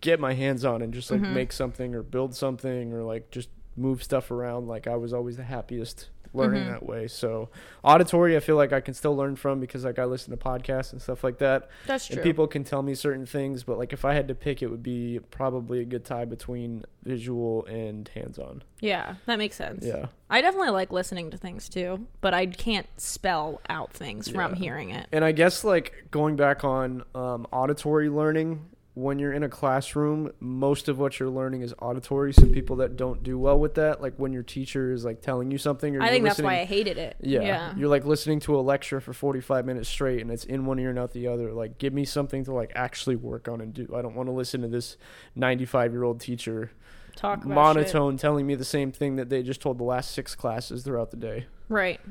get 0.02 0.20
my 0.20 0.34
hands 0.34 0.66
on 0.66 0.82
and 0.82 0.94
just 0.94 1.10
like 1.12 1.22
Mhm. 1.22 1.34
make 1.34 1.52
something 1.54 1.94
or 1.96 2.04
build 2.04 2.36
something 2.36 2.92
or 2.92 3.04
like 3.04 3.30
just 3.32 3.50
move 3.78 4.04
stuff 4.04 4.32
around. 4.32 4.68
Like, 4.68 4.88
I 4.88 4.96
was 4.98 5.14
always 5.14 5.38
the 5.38 5.44
happiest 5.44 6.10
learning 6.34 6.64
Mhm. 6.64 6.72
that 6.72 6.86
way. 6.86 7.08
So 7.08 7.50
auditory, 7.84 8.38
I 8.38 8.40
feel 8.40 8.56
like 8.56 8.72
I 8.72 8.80
can 8.80 8.94
still 8.94 9.16
learn 9.16 9.36
from 9.36 9.60
because 9.60 9.84
like 9.84 10.00
I 10.00 10.06
listen 10.06 10.32
to 10.32 10.38
podcasts 10.38 10.92
and 10.94 11.02
stuff 11.02 11.24
like 11.24 11.40
that, 11.40 11.70
That's 11.88 12.08
true. 12.08 12.16
and 12.16 12.24
people 12.24 12.48
can 12.48 12.64
tell 12.64 12.82
me 12.82 12.96
certain 12.96 13.26
things. 13.26 13.64
But 13.64 13.78
like 13.78 13.92
if 13.94 14.06
I 14.06 14.14
had 14.14 14.28
to 14.30 14.36
pick, 14.36 14.62
it 14.62 14.68
would 14.68 14.84
be 14.84 15.20
probably 15.32 15.80
a 15.82 15.86
good 15.86 16.06
tie 16.06 16.26
between 16.26 16.86
visual 17.04 17.66
and 17.66 18.08
hands-on. 18.10 18.64
yeah, 18.80 19.16
that 19.26 19.38
makes 19.38 19.56
sense. 19.56 19.86
Yeah, 19.86 20.06
I 20.30 20.42
definitely 20.42 20.70
like 20.72 20.92
listening 20.92 21.32
to 21.32 21.38
things 21.38 21.68
too, 21.68 22.08
but 22.22 22.34
I 22.34 22.46
can't 22.46 22.88
spell 22.98 23.60
out 23.70 23.92
things 23.92 24.30
from 24.30 24.54
hearing 24.54 24.92
it. 24.92 25.08
and 25.12 25.26
I 25.26 25.32
guess 25.34 25.64
like 25.64 26.06
going 26.12 26.36
back 26.36 26.64
on 26.64 27.04
um, 27.14 27.46
auditory 27.52 28.10
learning. 28.10 28.68
When 28.94 29.20
you're 29.20 29.32
in 29.32 29.44
a 29.44 29.48
classroom, 29.48 30.34
most 30.42 30.90
of 30.90 31.00
what 31.00 31.18
you're 31.18 31.30
learning 31.30 31.62
is 31.62 31.74
auditory. 31.82 32.34
So 32.34 32.46
people 32.46 32.76
that 32.78 32.98
don't 32.98 33.24
do 33.24 33.40
well 33.40 33.58
with 33.58 33.76
that, 33.76 34.02
like 34.02 34.16
when 34.18 34.34
your 34.34 34.44
teacher 34.44 34.92
is 34.92 35.06
like 35.06 35.22
telling 35.22 35.50
you 35.50 35.58
something, 35.58 35.96
or 35.96 36.02
I 36.02 36.10
think 36.10 36.26
that's 36.26 36.42
why 36.42 36.60
I 36.60 36.66
hated 36.66 36.98
it. 36.98 37.16
Yeah. 37.22 37.42
Yeah. 37.42 37.74
You're 37.78 37.88
like 37.88 38.04
listening 38.04 38.42
to 38.42 38.60
a 38.60 38.60
lecture 38.60 39.00
for 39.00 39.14
45 39.14 39.66
minutes 39.66 39.88
straight 39.88 40.22
and 40.22 40.30
it's 40.30 40.44
in 40.44 40.66
one 40.66 40.78
ear 40.78 40.90
and 40.90 41.00
out 41.00 41.14
the 41.14 41.28
other. 41.28 41.54
Like 41.54 41.78
give 41.78 41.94
me 41.94 42.04
something 42.04 42.44
to 42.44 42.54
like 42.54 42.74
actually 42.76 43.16
work 43.16 43.48
on 43.48 43.62
and 43.62 43.74
do. 43.74 43.88
I 43.96 44.02
don't 44.02 44.14
want 44.14 44.28
to 44.28 44.34
listen 44.34 44.62
to 44.62 44.68
this 44.68 44.98
95-year-old 45.38 46.20
teacher 46.20 46.72
Talk 47.16 47.46
monotone 47.46 48.18
telling 48.18 48.46
me 48.46 48.56
the 48.56 48.66
same 48.66 48.92
thing 48.92 49.16
that 49.16 49.30
they 49.30 49.42
just 49.42 49.62
told 49.62 49.78
the 49.78 49.86
last 49.86 50.12
6 50.12 50.36
classes 50.36 50.84
throughout 50.84 51.12
the 51.12 51.18
day. 51.18 51.46
Right. 51.70 52.02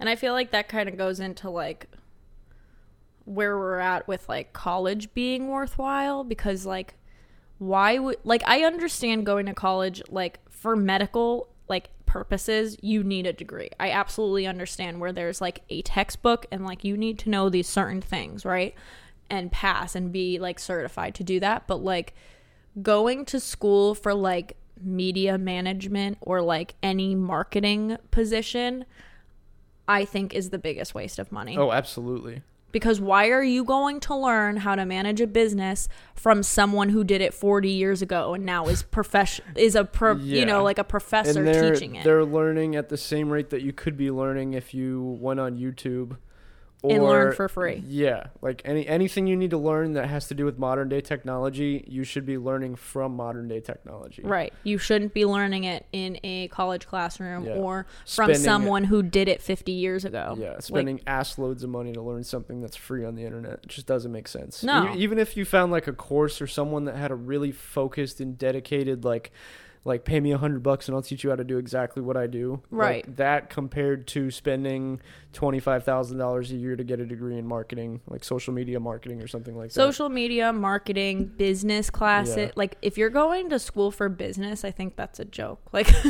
And 0.00 0.08
I 0.08 0.16
feel 0.16 0.32
like 0.32 0.52
that 0.52 0.68
kind 0.70 0.88
of 0.88 0.96
goes 0.96 1.20
into 1.20 1.50
like 1.50 1.88
where 3.28 3.58
we're 3.58 3.78
at 3.78 4.08
with 4.08 4.28
like 4.28 4.52
college 4.52 5.12
being 5.12 5.48
worthwhile 5.48 6.24
because 6.24 6.64
like 6.64 6.94
why 7.58 7.98
would 7.98 8.16
like 8.24 8.42
I 8.46 8.62
understand 8.62 9.26
going 9.26 9.46
to 9.46 9.54
college 9.54 10.02
like 10.08 10.38
for 10.48 10.74
medical 10.74 11.48
like 11.68 11.90
purposes 12.06 12.78
you 12.80 13.04
need 13.04 13.26
a 13.26 13.32
degree. 13.32 13.68
I 13.78 13.90
absolutely 13.90 14.46
understand 14.46 14.98
where 14.98 15.12
there's 15.12 15.42
like 15.42 15.62
a 15.68 15.82
textbook 15.82 16.46
and 16.50 16.64
like 16.64 16.84
you 16.84 16.96
need 16.96 17.18
to 17.20 17.30
know 17.30 17.50
these 17.50 17.68
certain 17.68 18.00
things, 18.00 18.46
right? 18.46 18.74
And 19.28 19.52
pass 19.52 19.94
and 19.94 20.10
be 20.10 20.38
like 20.38 20.58
certified 20.58 21.14
to 21.16 21.24
do 21.24 21.38
that, 21.40 21.66
but 21.66 21.84
like 21.84 22.14
going 22.80 23.26
to 23.26 23.38
school 23.38 23.94
for 23.94 24.14
like 24.14 24.56
media 24.80 25.36
management 25.36 26.16
or 26.22 26.40
like 26.40 26.76
any 26.82 27.14
marketing 27.14 27.98
position 28.10 28.86
I 29.86 30.04
think 30.04 30.34
is 30.34 30.50
the 30.50 30.58
biggest 30.58 30.94
waste 30.94 31.18
of 31.18 31.32
money. 31.32 31.56
Oh, 31.56 31.72
absolutely. 31.72 32.42
Because 32.70 33.00
why 33.00 33.28
are 33.28 33.42
you 33.42 33.64
going 33.64 33.98
to 34.00 34.14
learn 34.14 34.58
how 34.58 34.74
to 34.74 34.84
manage 34.84 35.20
a 35.20 35.26
business 35.26 35.88
from 36.14 36.42
someone 36.42 36.90
who 36.90 37.02
did 37.02 37.20
it 37.20 37.32
40 37.32 37.70
years 37.70 38.02
ago 38.02 38.34
and 38.34 38.44
now 38.44 38.66
is 38.66 38.82
profession 38.82 39.44
is 39.56 39.74
a 39.74 39.84
pro, 39.84 40.16
you 40.16 40.44
know 40.44 40.62
like 40.62 40.78
a 40.78 40.84
professor 40.84 41.44
teaching 41.72 41.96
it? 41.96 42.04
they're 42.04 42.24
learning 42.24 42.76
at 42.76 42.88
the 42.88 42.96
same 42.96 43.30
rate 43.30 43.50
that 43.50 43.62
you 43.62 43.72
could 43.72 43.96
be 43.96 44.10
learning 44.10 44.52
if 44.52 44.74
you 44.74 45.16
went 45.20 45.40
on 45.40 45.56
YouTube 45.56 46.16
or 46.82 46.92
And 46.92 47.02
learned 47.02 47.34
for 47.34 47.48
free. 47.48 47.82
Yeah, 47.86 48.28
like 48.40 48.62
any 48.64 48.86
anything 48.86 49.26
you 49.26 49.34
need 49.36 49.50
to 49.50 49.58
learn 49.58 49.94
that 49.94 50.06
has 50.08 50.28
to 50.28 50.34
do 50.34 50.44
with 50.44 50.58
modern 50.58 50.88
day 50.88 51.00
technology, 51.00 51.84
you 51.88 52.04
should 52.04 52.24
be 52.24 52.38
learning 52.38 52.76
from 52.76 53.16
modern 53.16 53.48
day 53.48 53.60
technology. 53.60 54.22
right 54.22 54.52
you 54.62 54.78
shouldn't 54.78 55.12
be 55.12 55.24
learning 55.26 55.64
it 55.64 55.86
in 55.92 56.18
a 56.22 56.46
college 56.48 56.86
classroom 56.86 57.44
Yeah. 57.44 57.54
or 57.54 57.84
from 57.84 58.26
Spending- 58.26 58.36
someone 58.36 58.84
who 58.84 59.02
did 59.02 59.28
it 59.28 59.42
50 59.42 59.72
years 59.72 60.04
ago 60.04 60.36
Yeah, 60.38 60.50
Like, 60.52 60.62
spending 60.62 61.00
ass 61.06 61.36
loads 61.38 61.64
of 61.64 61.70
money 61.70 61.92
to 61.92 62.00
learn 62.02 62.22
something 62.22 62.60
that's 62.60 62.76
free 62.76 63.04
on 63.04 63.16
the 63.16 63.24
internet 63.24 63.54
it 63.64 63.68
just 63.68 63.86
doesn't 63.86 64.12
make 64.12 64.28
sense. 64.28 64.62
No. 64.62 64.94
Even 64.96 65.18
if 65.18 65.36
you 65.36 65.44
found 65.44 65.72
like 65.72 65.88
a 65.88 65.92
course 65.92 66.40
or 66.40 66.46
someone 66.46 66.84
that 66.84 66.94
had 66.96 67.10
a 67.10 67.14
really 67.16 67.50
focused 67.52 68.20
and 68.20 68.38
dedicated 68.38 69.04
like 69.04 69.32
like 69.84 70.04
pay 70.04 70.20
me 70.20 70.32
a 70.32 70.38
hundred 70.38 70.62
bucks 70.62 70.88
and 70.88 70.94
I'll 70.94 71.02
teach 71.02 71.24
you 71.24 71.30
how 71.30 71.36
to 71.36 71.44
do 71.44 71.58
exactly 71.58 72.02
what 72.02 72.16
I 72.16 72.26
do. 72.26 72.62
Right. 72.70 73.06
Like, 73.06 73.16
that 73.16 73.50
compared 73.50 74.06
to 74.08 74.30
spending 74.30 75.00
twenty 75.32 75.60
five 75.60 75.84
thousand 75.84 76.18
dollars 76.18 76.50
a 76.50 76.56
year 76.56 76.76
to 76.76 76.84
get 76.84 77.00
a 77.00 77.06
degree 77.06 77.38
in 77.38 77.46
marketing, 77.46 78.00
like 78.08 78.24
social 78.24 78.52
media 78.52 78.80
marketing 78.80 79.22
or 79.22 79.26
something 79.26 79.56
like 79.56 79.68
that. 79.68 79.74
social 79.74 80.08
media 80.08 80.52
marketing 80.52 81.26
business 81.36 81.90
classes 81.90 82.36
Yeah. 82.36 82.50
like 82.56 82.76
if 82.82 82.98
you're 82.98 83.10
going 83.10 83.48
to 83.50 83.58
school 83.58 83.90
for 83.90 84.08
business 84.08 84.64
i 84.64 84.70
think 84.70 84.96
that's 84.96 85.20
a 85.20 85.24
joke 85.24 85.60
like 85.72 85.88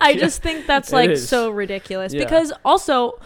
i 0.00 0.10
Yeah, 0.10 0.20
just 0.20 0.42
think 0.42 0.66
that's 0.66 0.92
like 0.92 1.16
so 1.16 1.50
ridiculous 1.50 2.12
Yeah. 2.14 2.24
because 2.24 2.52
also 2.64 3.18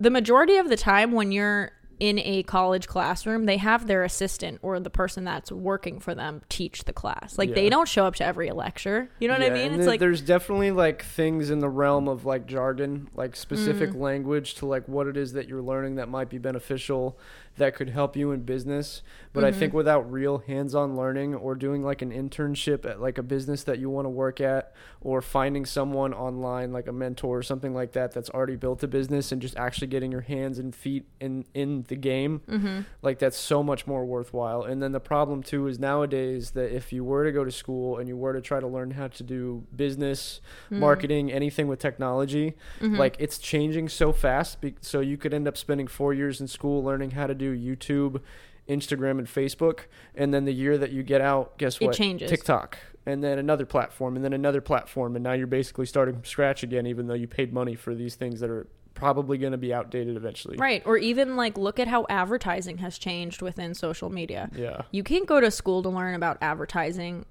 the 0.00 0.10
majority 0.10 0.56
of 0.56 0.68
the 0.68 0.76
time 0.76 1.12
when 1.12 1.32
you're 1.32 1.72
in 2.00 2.18
a 2.18 2.42
college 2.44 2.86
classroom 2.88 3.44
they 3.46 3.56
have 3.56 3.86
their 3.86 4.02
assistant 4.04 4.58
or 4.62 4.78
the 4.80 4.90
person 4.90 5.24
that's 5.24 5.50
working 5.52 6.00
for 6.00 6.14
them 6.14 6.42
teach 6.48 6.84
the 6.84 6.92
class. 6.92 7.38
Like 7.38 7.54
they 7.54 7.68
don't 7.68 7.88
show 7.88 8.04
up 8.06 8.16
to 8.16 8.24
every 8.24 8.50
lecture. 8.50 9.08
You 9.20 9.28
know 9.28 9.34
what 9.34 9.42
i 9.42 9.50
mean? 9.50 9.72
it's 9.72 9.78
there- 9.78 9.86
like 9.86 10.00
there's 10.00 10.20
definitely 10.22 10.70
like 10.70 11.04
things 11.04 11.50
in 11.50 11.60
the 11.60 11.68
realm 11.68 12.08
of 12.08 12.24
like 12.24 12.46
jargon, 12.46 13.08
like 13.14 13.36
specific 13.36 13.90
Mm-hmm. 13.90 14.00
language 14.02 14.54
to 14.56 14.66
like 14.66 14.86
what 14.88 15.06
it 15.06 15.16
is 15.16 15.32
that 15.34 15.48
you're 15.48 15.62
learning 15.62 15.96
that 15.96 16.08
might 16.08 16.28
be 16.30 16.38
beneficial 16.38 17.18
that 17.56 17.74
could 17.74 17.88
help 17.90 18.16
you 18.16 18.32
in 18.32 18.40
business. 18.42 19.02
But 19.32 19.44
I 19.44 19.50
Mm-hmm. 19.50 19.58
think 19.60 19.72
without 19.74 20.10
real 20.10 20.38
hands-on 20.38 20.96
learning 20.96 21.34
or 21.34 21.54
doing 21.54 21.82
like 21.82 22.02
an 22.02 22.10
internship 22.10 22.84
at 22.84 23.00
like 23.00 23.18
a 23.18 23.22
business 23.22 23.64
that 23.64 23.78
you 23.78 23.90
want 23.90 24.06
to 24.06 24.10
work 24.10 24.40
at 24.40 24.72
or 25.00 25.20
finding 25.20 25.64
someone 25.66 26.14
online 26.14 26.72
like 26.72 26.86
a 26.88 26.92
mentor 26.92 27.38
or 27.38 27.42
something 27.42 27.74
like 27.74 27.92
that 27.92 28.12
that's 28.12 28.30
already 28.30 28.56
built 28.56 28.82
a 28.82 28.88
business 28.88 29.32
and 29.32 29.42
just 29.42 29.56
actually 29.56 29.86
getting 29.88 30.10
your 30.12 30.22
hands 30.22 30.58
and 30.58 30.74
feet 30.74 31.04
in 31.20 31.44
in 31.52 31.84
the 31.88 31.96
game 31.96 32.40
mm-hmm. 32.48 32.80
like 33.02 33.18
that's 33.18 33.36
so 33.36 33.62
much 33.62 33.86
more 33.86 34.04
worthwhile 34.04 34.62
and 34.62 34.82
then 34.82 34.92
the 34.92 35.00
problem 35.00 35.42
too 35.42 35.66
is 35.66 35.78
nowadays 35.78 36.52
that 36.52 36.74
if 36.74 36.92
you 36.92 37.04
were 37.04 37.24
to 37.24 37.32
go 37.32 37.44
to 37.44 37.50
school 37.52 37.98
and 37.98 38.08
you 38.08 38.16
were 38.16 38.32
to 38.32 38.40
try 38.40 38.58
to 38.60 38.66
learn 38.68 38.90
how 38.92 39.08
to 39.08 39.22
do 39.22 39.64
business 39.74 40.40
Mm-hmm. 40.66 40.80
marketing 40.80 41.32
anything 41.32 41.66
with 41.68 41.78
technology 41.80 42.54
like 42.80 43.16
it's 43.18 43.38
changing 43.38 43.88
so 43.88 44.12
fast 44.12 44.60
be- 44.60 44.74
so 44.80 45.00
you 45.00 45.16
could 45.16 45.34
end 45.34 45.46
up 45.46 45.56
spending 45.56 45.86
four 45.86 46.14
years 46.14 46.40
in 46.40 46.46
school 46.48 46.82
learning 46.82 47.10
how 47.12 47.26
to 47.26 47.34
do 47.34 47.43
youtube 47.52 48.20
instagram 48.68 49.18
and 49.18 49.26
facebook. 49.26 49.80
And 50.14 50.32
then 50.32 50.44
the 50.44 50.52
year 50.52 50.78
that 50.78 50.90
you 50.90 51.02
get 51.02 51.20
out 51.20 51.58
guess 51.58 51.80
what? 51.80 51.94
It 51.94 51.98
changes. 51.98 52.30
tiktok. 52.30 52.78
And 53.06 53.22
then 53.22 53.38
another 53.38 53.66
platform 53.66 54.16
and 54.16 54.24
then 54.24 54.32
another 54.32 54.60
platform. 54.60 55.16
And 55.16 55.22
now 55.22 55.32
you're 55.32 55.46
basically 55.46 55.86
starting 55.86 56.14
from 56.14 56.24
scratch 56.24 56.62
again 56.62 56.86
even 56.86 57.06
though 57.06 57.14
you 57.14 57.26
paid 57.26 57.52
money 57.52 57.74
for 57.74 57.94
these 57.94 58.14
things 58.14 58.40
that 58.40 58.50
are 58.50 58.66
probably 58.94 59.36
going 59.38 59.52
to 59.52 59.58
be 59.58 59.74
outdated 59.74 60.16
eventually. 60.16 60.56
Right. 60.56 60.82
Or 60.86 60.96
even 60.96 61.36
like 61.36 61.58
look 61.58 61.78
at 61.78 61.88
how 61.88 62.06
advertising 62.08 62.78
has 62.78 62.96
changed 62.96 63.42
within 63.42 63.74
social 63.74 64.08
media. 64.08 64.50
Yeah. 64.56 64.82
You 64.90 65.02
can't 65.02 65.26
go 65.26 65.40
to 65.40 65.50
school 65.50 65.82
to 65.82 65.88
learn 65.90 66.14
about 66.14 66.38
advertising 66.40 67.26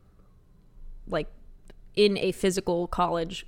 like 1.08 1.28
in 1.96 2.18
a 2.18 2.32
physical 2.32 2.88
college 2.88 3.46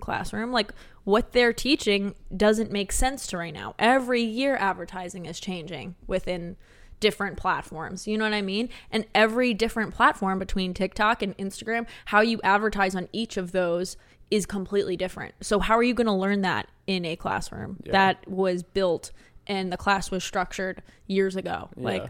classroom 0.00 0.50
like 0.52 0.72
what 1.04 1.32
they're 1.32 1.52
teaching 1.52 2.14
doesn't 2.36 2.70
make 2.72 2.92
sense 2.92 3.26
to 3.28 3.38
right 3.38 3.54
now. 3.54 3.74
Every 3.78 4.22
year 4.22 4.56
advertising 4.56 5.26
is 5.26 5.38
changing 5.40 5.94
within 6.06 6.56
different 7.00 7.38
platforms 7.38 8.06
you 8.06 8.18
know 8.18 8.24
what 8.24 8.34
i 8.34 8.42
mean? 8.42 8.68
And 8.90 9.06
every 9.14 9.54
different 9.54 9.94
platform 9.94 10.38
between 10.38 10.74
tiktok 10.74 11.22
and 11.22 11.34
instagram 11.38 11.86
how 12.04 12.20
you 12.20 12.38
advertise 12.44 12.94
on 12.94 13.08
each 13.12 13.38
of 13.38 13.52
those 13.52 13.96
is 14.30 14.44
completely 14.46 14.96
different. 14.98 15.34
So 15.40 15.58
how 15.60 15.76
are 15.78 15.82
you 15.82 15.94
going 15.94 16.06
to 16.06 16.12
learn 16.12 16.42
that 16.42 16.68
in 16.86 17.04
a 17.06 17.16
classroom 17.16 17.78
Yeah. 17.84 17.92
that 17.92 18.28
was 18.28 18.62
built 18.62 19.12
and 19.46 19.72
the 19.72 19.76
class 19.78 20.10
was 20.10 20.22
structured 20.22 20.82
years 21.06 21.36
ago? 21.36 21.70
Like 21.74 22.02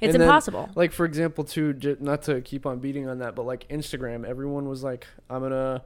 it's 0.00 0.14
And 0.14 0.22
then, 0.22 0.22
impossible. 0.22 0.70
like 0.76 0.92
for 0.92 1.04
example, 1.04 1.42
too, 1.42 1.96
not 2.00 2.22
to 2.22 2.40
keep 2.40 2.66
on 2.66 2.78
beating 2.78 3.08
on 3.08 3.18
that, 3.18 3.34
but 3.34 3.46
like 3.46 3.66
Instagram, 3.68 4.24
everyone 4.24 4.68
was 4.68 4.84
like, 4.84 5.06
"I'm 5.28 5.42
gonna 5.42 5.82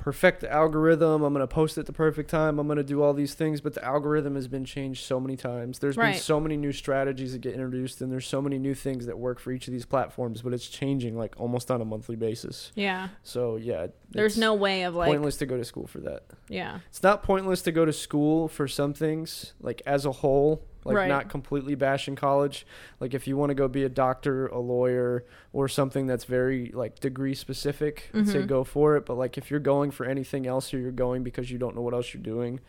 perfect 0.00 0.40
the 0.40 0.50
algorithm. 0.52 1.22
I'm 1.22 1.32
gonna 1.32 1.46
post 1.46 1.78
at 1.78 1.86
the 1.86 1.92
perfect 1.92 2.30
time. 2.30 2.58
I'm 2.58 2.66
gonna 2.66 2.82
do 2.82 3.02
all 3.02 3.12
these 3.14 3.34
things." 3.34 3.60
But 3.60 3.74
the 3.74 3.84
algorithm 3.84 4.34
has 4.34 4.48
been 4.48 4.64
changed 4.64 5.04
so 5.04 5.20
many 5.20 5.36
times. 5.36 5.78
There's 5.78 5.96
Right. 5.96 6.12
been 6.14 6.20
so 6.20 6.40
many 6.40 6.56
new 6.56 6.72
strategies 6.72 7.32
that 7.32 7.40
get 7.40 7.52
introduced, 7.54 8.00
and 8.00 8.10
there's 8.10 8.26
so 8.26 8.40
many 8.42 8.58
new 8.58 8.74
things 8.74 9.06
that 9.06 9.18
work 9.18 9.38
for 9.38 9.52
each 9.52 9.68
of 9.68 9.72
these 9.72 9.84
platforms. 9.86 10.42
But 10.42 10.52
it's 10.54 10.68
changing 10.68 11.16
like 11.16 11.38
almost 11.38 11.70
on 11.70 11.80
a 11.80 11.84
monthly 11.84 12.16
basis. 12.16 12.72
Yeah. 12.74 13.08
So 13.22 13.56
yeah, 13.56 13.88
There's 14.10 14.36
no 14.36 14.54
way 14.54 14.82
of 14.82 14.94
like 14.96 15.08
pointless 15.08 15.36
to 15.36 15.46
go 15.46 15.56
to 15.56 15.64
school 15.64 15.86
for 15.86 15.98
that. 16.00 16.24
yeah. 16.48 16.80
It's 16.88 17.02
not 17.02 17.22
pointless 17.22 17.62
to 17.62 17.72
go 17.72 17.84
to 17.84 17.92
school 17.92 18.48
for 18.48 18.66
some 18.66 18.92
things, 18.94 19.52
like 19.60 19.82
as 19.86 20.04
a 20.04 20.12
whole, 20.12 20.64
like 20.84 20.96
Right. 20.96 21.08
not 21.08 21.28
completely 21.28 21.74
bashing 21.74 22.16
college. 22.16 22.66
Like 23.00 23.14
if 23.14 23.26
you 23.26 23.36
want 23.36 23.50
to 23.50 23.54
go 23.54 23.68
be 23.68 23.84
a 23.84 23.88
doctor, 23.88 24.46
a 24.48 24.58
lawyer, 24.58 25.24
or 25.52 25.68
something 25.68 26.06
that's 26.06 26.24
very 26.24 26.70
like 26.74 27.00
degree 27.00 27.34
specific, 27.34 28.10
I'd 28.14 28.28
say 28.28 28.38
mm-hmm. 28.38 28.46
go 28.46 28.64
for 28.64 28.96
it. 28.96 29.06
But 29.06 29.14
like 29.14 29.36
if 29.36 29.50
you're 29.50 29.60
going 29.60 29.90
for 29.90 30.06
anything 30.06 30.46
else 30.46 30.72
or 30.72 30.78
you're 30.78 30.90
going 30.90 31.22
because 31.22 31.50
you 31.50 31.58
don't 31.58 31.74
know 31.74 31.82
what 31.82 31.94
else 31.94 32.14
you're 32.14 32.22
doing, 32.22 32.60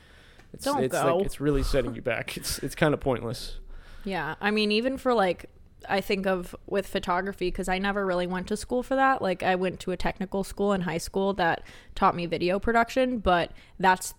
it's 0.53 0.65
Don't 0.65 0.83
it's 0.83 0.93
go. 0.93 1.17
like 1.17 1.25
it's 1.25 1.39
really 1.39 1.63
setting 1.63 1.95
you 1.95 2.01
back. 2.01 2.37
It's 2.37 2.59
it's 2.59 2.75
kind 2.75 2.93
of 2.93 2.99
pointless. 2.99 3.59
Yeah. 4.03 4.35
I 4.41 4.51
mean 4.51 4.71
even 4.71 4.97
for 4.97 5.13
like 5.13 5.49
I 5.89 6.01
think 6.01 6.27
of 6.27 6.55
with 6.67 6.87
photography 6.87 7.47
because 7.47 7.67
I 7.67 7.79
never 7.79 8.05
really 8.05 8.27
went 8.27 8.47
to 8.47 8.57
school 8.57 8.83
for 8.83 8.95
that. 8.95 9.21
Like 9.21 9.41
I 9.43 9.55
went 9.55 9.79
to 9.81 9.91
a 9.91 9.97
technical 9.97 10.43
school 10.43 10.73
in 10.73 10.81
high 10.81 10.97
school 10.97 11.33
that 11.35 11.63
taught 11.95 12.15
me 12.15 12.25
video 12.25 12.59
production, 12.59 13.19
but 13.19 13.51
that's 13.79 14.13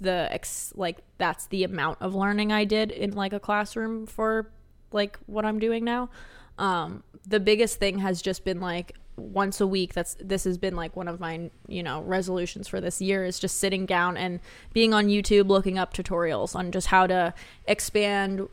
the 0.00 0.28
ex- 0.30 0.72
like 0.76 0.98
that's 1.18 1.46
the 1.46 1.64
amount 1.64 1.98
of 2.00 2.14
learning 2.14 2.52
I 2.52 2.64
did 2.64 2.90
in 2.90 3.12
like 3.12 3.32
a 3.32 3.40
classroom 3.40 4.06
for 4.06 4.50
like 4.92 5.18
what 5.26 5.44
I'm 5.44 5.58
doing 5.58 5.84
now. 5.84 6.10
Um 6.58 7.02
the 7.26 7.40
biggest 7.40 7.78
thing 7.78 7.98
has 8.00 8.20
just 8.22 8.44
been 8.44 8.60
like 8.60 8.94
once 9.16 9.60
a 9.60 9.66
week 9.66 9.94
that's 9.94 10.16
this 10.20 10.44
has 10.44 10.58
been 10.58 10.74
like 10.74 10.96
one 10.96 11.08
of 11.08 11.20
my 11.20 11.50
you 11.68 11.82
know 11.82 12.02
resolutions 12.02 12.66
for 12.66 12.80
this 12.80 13.00
year 13.00 13.24
is 13.24 13.38
just 13.38 13.58
sitting 13.58 13.86
down 13.86 14.16
and 14.16 14.40
being 14.72 14.92
on 14.92 15.06
YouTube 15.06 15.48
looking 15.48 15.78
up 15.78 15.94
tutorials 15.94 16.54
on 16.54 16.72
just 16.72 16.88
how 16.88 17.06
to 17.06 17.32
expand 17.66 18.48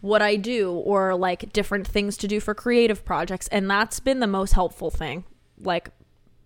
what 0.00 0.22
I 0.22 0.36
do 0.36 0.72
or 0.72 1.14
like 1.14 1.52
different 1.52 1.86
things 1.86 2.16
to 2.18 2.28
do 2.28 2.40
for 2.40 2.54
creative 2.54 3.04
projects 3.04 3.48
and 3.48 3.68
that's 3.70 4.00
been 4.00 4.20
the 4.20 4.26
most 4.26 4.52
helpful 4.52 4.90
thing 4.90 5.24
like 5.60 5.90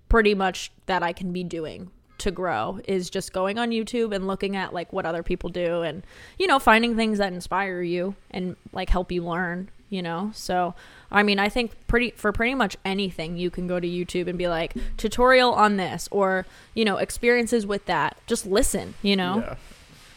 pretty 0.09 0.35
much 0.35 0.73
that 0.87 1.02
I 1.02 1.12
can 1.12 1.33
be 1.33 1.45
doing 1.45 1.90
to 2.21 2.31
grow 2.31 2.81
is 2.87 3.11
just 3.11 3.33
going 3.33 3.59
on 3.59 3.71
YouTube 3.71 4.15
and 4.15 4.27
looking 4.27 4.57
at 4.57 4.73
like 4.73 4.93
what 4.93 5.05
other 5.07 5.23
people 5.23 5.50
do 5.50 5.83
and 5.83 6.03
you 6.39 6.47
know 6.47 6.59
finding 6.59 6.97
things 6.97 7.19
that 7.19 7.33
inspire 7.33 7.83
you 7.83 8.15
and 8.31 8.57
like 8.73 8.91
help 8.91 9.11
you 9.12 9.25
learn 9.25 9.69
you 9.89 10.00
know 10.00 10.31
so 10.33 10.73
i 11.11 11.21
mean 11.21 11.41
i 11.41 11.49
think 11.49 11.73
pretty 11.89 12.12
for 12.12 12.31
pretty 12.31 12.55
much 12.55 12.77
anything 12.85 13.37
you 13.37 13.50
can 13.50 13.67
go 13.67 13.81
to 13.81 13.89
youtube 13.89 14.29
and 14.29 14.39
be 14.39 14.47
like 14.47 14.73
tutorial 14.97 15.53
on 15.53 15.79
this 15.79 16.09
or 16.12 16.47
you 16.75 16.85
know 16.85 16.97
experiences 16.97 17.67
with 17.67 17.85
that 17.87 18.17
just 18.29 18.47
listen 18.47 18.95
you 19.03 19.17
know 19.17 19.39
Yeah. 19.39 19.57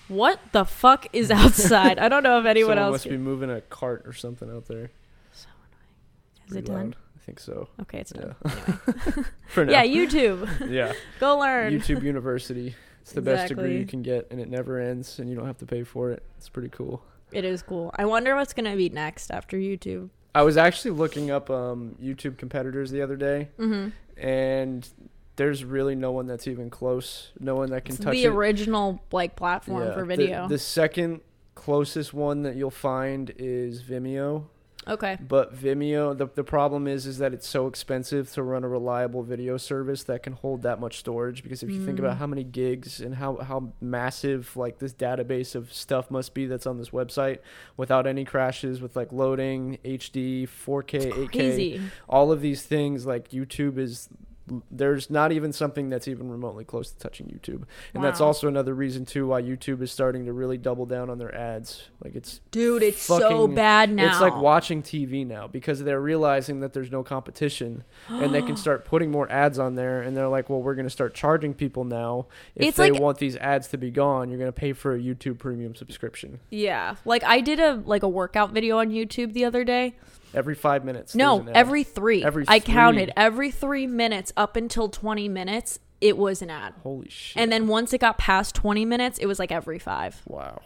what 0.10 0.40
the 0.52 0.64
fuck 0.64 1.08
is 1.12 1.32
outside 1.32 1.98
i 1.98 2.08
don't 2.08 2.22
know 2.22 2.40
if 2.40 2.46
anyone 2.54 2.74
Someone 2.78 2.86
else 2.86 2.94
must 3.06 3.10
be 3.10 3.18
moving 3.18 3.50
a 3.50 3.62
cart 3.62 4.04
or 4.06 4.14
something 4.14 4.48
out 4.52 4.68
there. 4.68 4.92
So 5.32 5.48
there. 5.72 6.46
is 6.46 6.52
Pretty 6.52 6.60
it 6.60 6.66
done 6.68 6.86
loud. 6.92 6.96
I 7.24 7.26
think 7.26 7.40
so. 7.40 7.70
okay 7.82 8.00
it's 8.00 8.12
done 8.12 8.36
Yeah. 8.46 8.52
anyway. 8.52 9.28
For 9.48 9.66
now. 9.66 9.72
yeah 9.72 9.86
youtube 9.86 10.70
yeah. 10.70 10.92
go 11.22 11.38
learn 11.40 11.74
YouTube 11.74 12.04
University. 12.04 12.76
It's 13.02 13.12
the 13.14 13.22
best 13.22 13.50
degree 13.50 13.78
you 13.78 13.86
can 13.86 14.02
get, 14.02 14.28
and 14.32 14.40
it 14.40 14.50
never 14.50 14.80
ends, 14.80 15.20
and 15.20 15.30
you 15.30 15.36
don't 15.36 15.46
have 15.46 15.58
to 15.58 15.66
pay 15.66 15.84
for 15.84 16.12
it. 16.12 16.24
It's 16.38 16.48
pretty 16.50 16.70
cool. 16.70 17.02
it 17.32 17.44
is 17.46 17.62
cool 17.62 17.92
i 17.96 18.06
wonder 18.06 18.36
what's 18.36 18.54
gonna 18.54 18.76
be 18.76 18.90
next 18.90 19.32
after 19.32 19.58
youtube 19.58 20.10
I 20.36 20.42
was 20.42 20.58
actually 20.58 20.92
looking 20.92 21.30
up 21.30 21.52
um, 21.52 21.96
YouTube 22.02 22.40
competitors 22.40 22.90
the 22.90 23.04
other 23.04 23.16
day, 23.16 23.50
mm-hmm. 23.60 23.90
and 24.20 24.90
there's 25.36 25.64
really 25.64 25.94
no 25.94 26.12
one 26.12 26.26
that's 26.26 26.48
even 26.48 26.72
close. 26.72 27.30
No 27.40 27.54
one 27.56 27.70
that 27.70 27.86
can 27.86 27.94
It's 27.94 28.04
touch 28.04 28.14
the 28.14 28.24
it. 28.24 28.30
original 28.30 29.00
like 29.12 29.36
platform 29.36 29.84
Yeah, 29.84 29.94
for 29.94 30.00
the- 30.02 30.06
video 30.08 30.48
The, 30.48 30.58
second 30.58 31.22
closest 31.54 32.16
one 32.16 32.42
that 32.44 32.56
you'll 32.56 32.72
find 32.72 33.32
is 33.38 33.84
Vimeo, 33.84 34.46
okay 34.88 35.18
but 35.28 35.56
Vimeo 35.56 36.18
the 36.18 36.28
the 36.28 36.44
problem 36.44 36.88
is 36.88 37.06
is 37.06 37.18
that 37.20 37.34
it's 37.34 37.48
so 37.48 37.68
expensive 37.68 38.32
to 38.34 38.44
run 38.44 38.64
a 38.64 38.68
reliable 38.68 39.24
video 39.24 39.58
service 39.58 40.04
that 40.04 40.24
can 40.24 40.34
hold 40.34 40.62
that 40.64 40.80
much 40.80 40.98
storage. 41.00 41.44
Because 41.44 41.64
if 41.64 41.70
you 41.70 41.84
think 41.86 41.98
Mm. 41.98 42.04
about 42.06 42.18
how 42.18 42.28
many 42.28 42.44
gigs 42.44 43.00
and 43.00 43.16
how 43.16 43.38
how 43.38 43.72
massive 43.82 44.56
like 44.58 44.80
this 44.80 44.94
database 44.94 45.56
of 45.56 45.72
stuff 45.74 46.10
must 46.12 46.34
be 46.34 46.46
that's 46.46 46.66
on 46.68 46.78
this 46.78 46.90
website, 46.90 47.40
without 47.78 48.06
any 48.08 48.26
crashes, 48.26 48.82
with 48.82 48.96
like 48.96 49.12
loading 49.12 49.78
HD, 49.86 50.48
4K, 50.48 51.12
8K, 51.30 51.82
all 52.10 52.32
of 52.32 52.42
these 52.42 52.64
things 52.64 53.06
like 53.06 53.30
YouTube 53.30 53.78
is 53.78 54.10
there's 54.70 55.10
not 55.10 55.32
even 55.32 55.54
something 55.54 55.90
that's 55.90 56.08
even 56.08 56.30
remotely 56.30 56.66
close 56.66 56.92
to 56.92 57.00
touching 57.00 57.28
YouTube. 57.28 57.64
And 57.94 58.04
that's 58.04 58.20
also 58.20 58.48
another 58.48 58.74
reason 58.74 59.06
too 59.06 59.28
why 59.28 59.42
YouTube 59.42 59.82
is 59.82 59.92
starting 59.92 60.26
to 60.26 60.34
really 60.34 60.58
double 60.58 60.86
down 60.86 61.10
on 61.10 61.18
their 61.18 61.34
ads. 61.34 61.84
Like 62.04 62.16
it's 62.16 62.42
dude 62.52 62.84
it's 62.84 63.02
so 63.02 63.20
fucking- 63.20 63.56
bad 63.56 63.92
now 63.94 64.10
it's 64.12 64.20
like 64.20 64.36
watching 64.36 64.84
TV 64.84 65.26
now 65.26 65.48
because 65.48 65.84
they're 65.84 66.02
realizing 66.02 66.60
that 66.60 66.74
there's 66.74 66.92
no 66.92 67.04
competition 67.04 67.84
and 68.10 68.34
they 68.34 68.42
can 68.42 68.58
start 68.66 68.84
putting 68.84 69.12
more 69.12 69.32
ads 69.32 69.60
on 69.60 69.76
there 69.76 70.02
and 70.02 70.16
they're 70.18 70.28
like, 70.28 70.50
"Well, 70.50 70.62
we're 70.62 70.76
going 70.76 70.86
to 70.88 70.90
start 70.90 71.14
charging 71.14 71.54
people 71.54 71.86
now. 71.86 72.26
If 72.56 72.68
It's 72.70 72.78
they 72.78 72.92
like- 72.92 73.02
want 73.02 73.18
these 73.20 73.38
ads 73.38 73.70
to 73.70 73.78
be 73.78 73.92
gone, 73.92 74.30
you're 74.30 74.40
going 74.40 74.50
to 74.52 74.52
pay 74.52 74.74
for 74.74 74.94
a 74.94 75.00
YouTube 75.00 75.38
premium 75.40 75.76
subscription. 75.76 76.40
Yeah. 76.50 76.96
Like 77.06 77.24
i 77.24 77.40
did 77.40 77.60
a 77.60 77.82
like 77.86 78.04
a 78.04 78.08
workout 78.10 78.52
video 78.52 78.78
on 78.80 78.90
youtube 78.90 79.34
the 79.34 79.46
other 79.46 79.64
day 79.64 79.96
every 80.34 80.56
5 80.56 80.84
minutes." 80.86 81.16
no 81.16 81.46
every 81.54 81.84
three 81.84 82.24
Every 82.24 82.46
i 82.48 82.60
three. 82.60 82.74
counted 82.74 83.12
every 83.16 83.52
three 83.52 83.88
minutes 83.88 84.32
up 84.38 84.56
until 84.56 84.90
20 84.90 85.30
minutes 85.30 85.80
it 86.02 86.18
was 86.18 86.42
an 86.42 86.50
ad. 86.50 86.74
Holy 86.84 87.08
shit. 87.10 87.42
And 87.42 87.50
then 87.50 87.68
once 87.68 87.94
it 87.94 88.00
got 88.00 88.18
past 88.18 88.54
20 88.56 88.84
minutes, 88.84 89.20
it 89.20 89.26
was 89.26 89.40
like 89.40 89.54
every 89.54 89.80
five. 89.80 90.22
wow. 90.28 90.60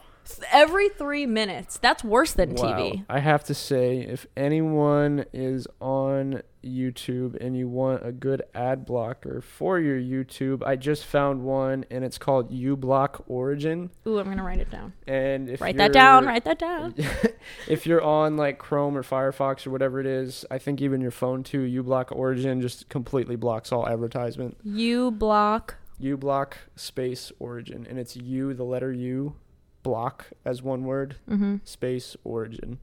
Every 0.52 0.90
three 0.90 1.26
minutes. 1.26 1.78
That's 1.78 2.04
worse 2.04 2.34
than 2.34 2.54
Wow. 2.56 2.78
TV. 2.78 3.06
I 3.10 3.20
have 3.20 3.44
to 3.46 3.54
say, 3.54 4.00
if 4.00 4.26
anyone 4.36 5.26
is 5.34 5.68
on 5.80 6.42
YouTube 6.64 7.38
and 7.40 7.56
you 7.58 7.68
want 7.70 8.06
a 8.06 8.12
good 8.12 8.42
ad 8.54 8.86
blocker 8.86 9.42
for 9.42 9.80
your 9.80 9.98
YouTube, 9.98 10.64
I 10.66 10.76
just 10.76 11.06
found 11.06 11.44
one 11.44 11.86
and 11.90 12.04
it's 12.04 12.18
called 12.18 12.52
uBlock 12.52 13.24
Origin. 13.28 13.90
Ooh, 14.06 14.20
I'm 14.20 14.26
going 14.26 14.38
to 14.38 14.44
write 14.44 14.60
it 14.60 14.70
down. 14.70 14.94
And 15.08 15.50
if 15.50 15.62
Write 15.62 15.78
that 15.78 15.94
down. 15.94 16.26
Write 16.26 16.44
that 16.46 16.60
down. 16.60 16.96
if 17.68 17.86
you're 17.88 18.02
on 18.02 18.36
like 18.36 18.58
Chrome 18.58 18.98
or 18.98 19.04
Firefox 19.04 19.66
or 19.66 19.72
whatever 19.72 20.00
it 20.00 20.06
is, 20.08 20.44
I 20.52 20.58
think 20.58 20.82
even 20.82 21.00
your 21.00 21.12
phone 21.12 21.44
too, 21.44 21.62
uBlock 21.84 22.12
Origin 22.12 22.60
just 22.60 22.90
completely 22.90 23.36
blocks 23.38 23.72
all 23.72 23.88
advertisement. 23.88 24.58
You 24.64 25.12
block. 25.12 25.76
uBlock 26.02 26.54
space 26.76 27.32
Origin, 27.40 27.88
and 27.90 27.98
it's 27.98 28.16
U, 28.18 28.54
the 28.54 28.66
letter 28.66 28.92
U, 28.92 29.36
block 29.84 30.28
as 30.46 30.62
one 30.62 30.84
word, 30.84 31.16
Mm-hmm. 31.30 31.58
space 31.64 32.16
Origin. 32.24 32.80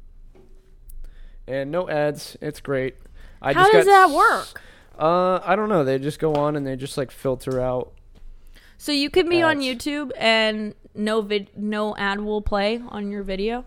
And 1.46 1.70
no 1.70 1.88
ads. 1.88 2.36
It's 2.40 2.60
great. 2.60 2.96
I 3.42 3.52
How 3.52 3.70
does 3.70 3.84
that 3.84 4.08
s- 4.08 4.14
work? 4.14 4.62
Uh, 4.98 5.40
I 5.44 5.56
don't 5.56 5.68
know. 5.68 5.84
They 5.84 5.98
just 5.98 6.18
go 6.18 6.34
on 6.34 6.56
and 6.56 6.66
they 6.66 6.76
just 6.76 6.96
like 6.96 7.10
filter 7.10 7.60
out. 7.60 7.92
So 8.78 8.92
you 8.92 9.10
could 9.10 9.28
be 9.28 9.42
on 9.42 9.58
YouTube 9.60 10.10
and 10.16 10.74
no 10.94 11.20
vid, 11.20 11.50
no 11.56 11.94
ad 11.96 12.20
will 12.20 12.40
play 12.42 12.80
on 12.88 13.10
your 13.10 13.22
video. 13.22 13.64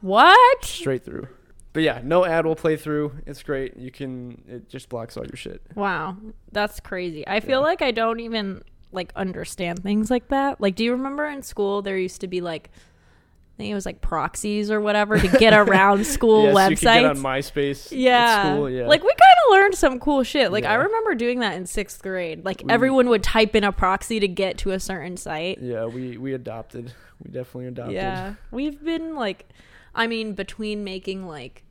What? 0.00 0.64
straight 0.64 1.04
through. 1.04 1.28
But 1.72 1.84
yeah, 1.84 2.00
no 2.02 2.24
ad 2.24 2.44
will 2.44 2.56
play 2.56 2.76
through. 2.76 3.12
It's 3.26 3.42
great. 3.42 3.76
You 3.78 3.90
can. 3.90 4.42
It 4.46 4.68
just 4.68 4.88
blocks 4.88 5.16
all 5.16 5.24
your 5.24 5.36
shit. 5.36 5.62
Wow, 5.74 6.16
that's 6.50 6.80
crazy. 6.80 7.26
I 7.26 7.40
feel 7.40 7.60
Yeah. 7.60 7.66
like 7.66 7.82
I 7.82 7.92
don't 7.92 8.20
even 8.20 8.62
like 8.92 9.12
understand 9.16 9.82
things 9.82 10.10
like 10.10 10.28
that. 10.28 10.60
Like, 10.60 10.74
do 10.74 10.84
you 10.84 10.92
remember 10.92 11.26
in 11.26 11.42
school 11.42 11.82
there 11.82 11.96
used 11.98 12.20
to 12.20 12.28
be 12.28 12.40
like, 12.40 12.70
I 12.74 13.56
think 13.58 13.70
it 13.70 13.74
was 13.74 13.84
like 13.86 14.00
proxies 14.00 14.70
or 14.70 14.80
whatever 14.80 15.18
to 15.18 15.28
get 15.38 15.52
around 15.68 16.06
school 16.06 16.44
yes, 16.52 16.80
get 16.80 17.04
on 17.04 17.16
websites. 17.16 17.20
MySpace. 17.22 17.88
yeah. 17.90 18.54
school, 18.54 18.70
yeah. 18.70 18.86
Like 18.86 19.02
we 19.02 19.10
kind 19.10 19.38
of 19.46 19.52
learned 19.52 19.74
some 19.74 20.00
cool 20.00 20.22
shit. 20.22 20.50
Like 20.52 20.64
I 20.64 20.74
remember 20.74 21.14
doing 21.14 21.40
that 21.40 21.54
in 21.56 21.64
6th 21.64 22.00
grade. 22.02 22.44
Like 22.44 22.62
We- 22.64 22.72
everyone 22.72 23.08
would 23.10 23.22
type 23.22 23.54
in 23.54 23.62
a 23.64 23.72
proxy 23.72 24.20
to 24.20 24.28
get 24.28 24.58
to 24.58 24.70
a 24.70 24.80
certain 24.80 25.16
site. 25.16 25.58
yeah, 25.60 25.84
we 25.84 26.16
we 26.16 26.32
adopted. 26.32 26.92
We 27.22 27.30
definitely 27.30 27.66
adopted. 27.68 27.94
Yeah. 27.94 28.34
We've 28.50 28.82
been 28.82 29.14
like 29.14 29.46
I 29.94 30.06
mean 30.06 30.32
between 30.34 30.82
making 30.82 31.26
like 31.26 31.62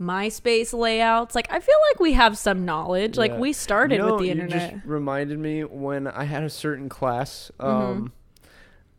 MySpace 0.00 0.72
layouts, 0.72 1.34
like 1.34 1.46
I 1.50 1.58
feel 1.60 1.74
like 1.90 2.00
we 2.00 2.12
have 2.12 2.38
some 2.38 2.64
knowledge. 2.64 3.16
Like 3.16 3.36
we 3.36 3.52
started 3.52 3.96
You 3.96 4.02
know, 4.02 4.12
with 4.12 4.20
the 4.20 4.26
you 4.26 4.32
internet. 4.32 4.74
just 4.74 4.86
reminded 4.86 5.38
me 5.38 5.64
when 5.64 6.06
I 6.06 6.24
had 6.24 6.42
a 6.44 6.50
certain 6.50 6.88
class. 6.88 7.50
Mm-hmm. 7.58 7.70
Um, 7.90 8.12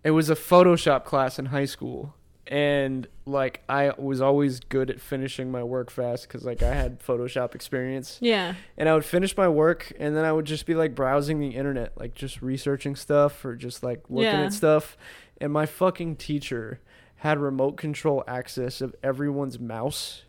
it 0.03 0.11
was 0.11 0.29
a 0.29 0.35
Photoshop 0.35 1.05
class 1.05 1.39
in 1.39 1.47
high 1.47 1.65
school, 1.65 2.15
and 2.47 3.07
like 3.25 3.63
I 3.69 3.91
was 3.97 4.21
always 4.21 4.59
good 4.59 4.89
at 4.89 4.99
finishing 4.99 5.51
my 5.51 5.63
work 5.63 5.89
fast 5.91 6.27
because 6.27 6.43
like 6.45 6.63
I 6.63 6.73
had 6.73 6.99
Photoshop 6.99 7.53
experience, 7.55 8.17
yeah. 8.21 8.55
and 8.77 8.89
I 8.89 8.93
would 8.93 9.05
finish 9.05 9.35
my 9.37 9.47
work, 9.47 9.91
and 9.99 10.15
then 10.15 10.25
I 10.25 10.31
would 10.31 10.45
just 10.45 10.65
be 10.65 10.73
like 10.75 10.95
browsing 10.95 11.39
the 11.39 11.49
internet, 11.49 11.97
like 11.97 12.13
just 12.15 12.41
researching 12.41 12.95
stuff 12.95 13.43
or 13.45 13.55
just 13.55 13.83
like 13.83 14.03
looking 14.09 14.23
Yeah. 14.31 14.45
at 14.45 14.53
stuff, 14.53 14.97
and 15.39 15.51
my 15.53 15.65
fucking 15.65 16.15
teacher 16.17 16.79
had 17.17 17.37
remote 17.39 17.73
control 17.77 18.23
access 18.27 18.79
of 18.81 18.95
everyone's 19.03 19.59
mouse. 19.59 20.23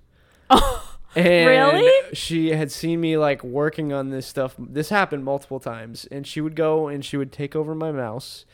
And 1.16 1.48
Really? 1.48 2.14
She 2.14 2.50
had 2.50 2.70
seen 2.70 3.00
me 3.00 3.16
like 3.16 3.42
working 3.42 3.92
on 3.92 4.10
this 4.10 4.28
stuff. 4.28 4.54
This 4.58 4.90
happened 4.90 5.24
multiple 5.24 5.58
times, 5.58 6.06
and 6.12 6.24
she 6.24 6.40
would 6.40 6.54
go 6.54 6.86
and 6.86 7.04
she 7.04 7.16
would 7.16 7.32
take 7.32 7.56
over 7.56 7.74
my 7.74 7.90
mouse, 7.90 8.44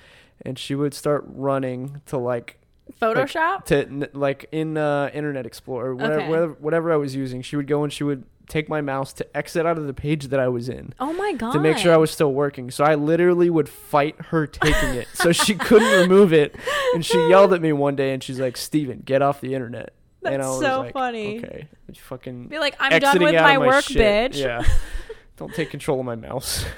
and 0.40 0.58
she 0.58 0.74
would 0.74 0.94
start 0.94 1.24
running 1.28 2.00
to 2.06 2.16
like 2.16 2.58
Photoshop? 3.02 3.64
to 3.66 4.08
like 4.18 4.46
in 4.52 4.78
uh, 4.78 5.10
Internet 5.12 5.44
Explorer, 5.44 5.94
whatever, 5.94 6.14
Okay. 6.20 6.28
whatever 6.30 6.52
whatever 6.58 6.92
I 6.92 6.96
was 6.96 7.14
using. 7.14 7.42
She 7.42 7.56
would 7.56 7.66
go 7.66 7.82
and 7.84 7.92
she 7.92 8.04
would 8.04 8.24
take 8.48 8.68
my 8.70 8.80
mouse 8.80 9.12
to 9.12 9.36
exit 9.36 9.66
out 9.66 9.76
of 9.76 9.86
the 9.86 9.92
page 9.92 10.28
that 10.28 10.38
I 10.38 10.46
was 10.46 10.68
in 10.68 10.94
oh 11.00 11.12
my 11.14 11.32
god. 11.32 11.50
to 11.52 11.58
make 11.58 11.76
sure 11.76 11.92
I 11.92 11.96
was 11.96 12.12
still 12.12 12.32
working. 12.32 12.70
So 12.70 12.84
I 12.84 12.94
literally 12.94 13.50
would 13.50 13.68
fight 13.68 14.14
her 14.26 14.46
taking 14.46 14.94
it, 14.94 15.08
so 15.12 15.30
she 15.32 15.56
couldn't 15.56 16.00
remove 16.00 16.32
it. 16.32 16.56
And 16.94 17.04
she 17.04 17.18
yelled 17.28 17.52
at 17.52 17.60
me 17.60 17.72
one 17.74 17.96
day, 17.96 18.14
and 18.14 18.22
she's 18.22 18.40
like, 18.40 18.56
"Steven, 18.56 19.02
get 19.04 19.20
off 19.20 19.42
the 19.42 19.52
internet." 19.52 19.92
That's 20.30 20.58
so 20.58 20.80
like, 20.80 20.92
funny. 20.92 21.38
Okay, 21.38 21.68
fucking 21.94 22.48
Be 22.48 22.58
like, 22.58 22.76
I'm 22.78 22.98
done 22.98 23.22
with 23.22 23.34
out 23.34 23.44
my 23.44 23.58
work, 23.58 23.84
shit. 23.84 24.32
bitch. 24.32 24.36
Yeah. 24.36 24.64
Don't 25.36 25.54
take 25.54 25.70
control 25.70 26.00
of 26.00 26.06
my 26.06 26.16
mouse. 26.16 26.64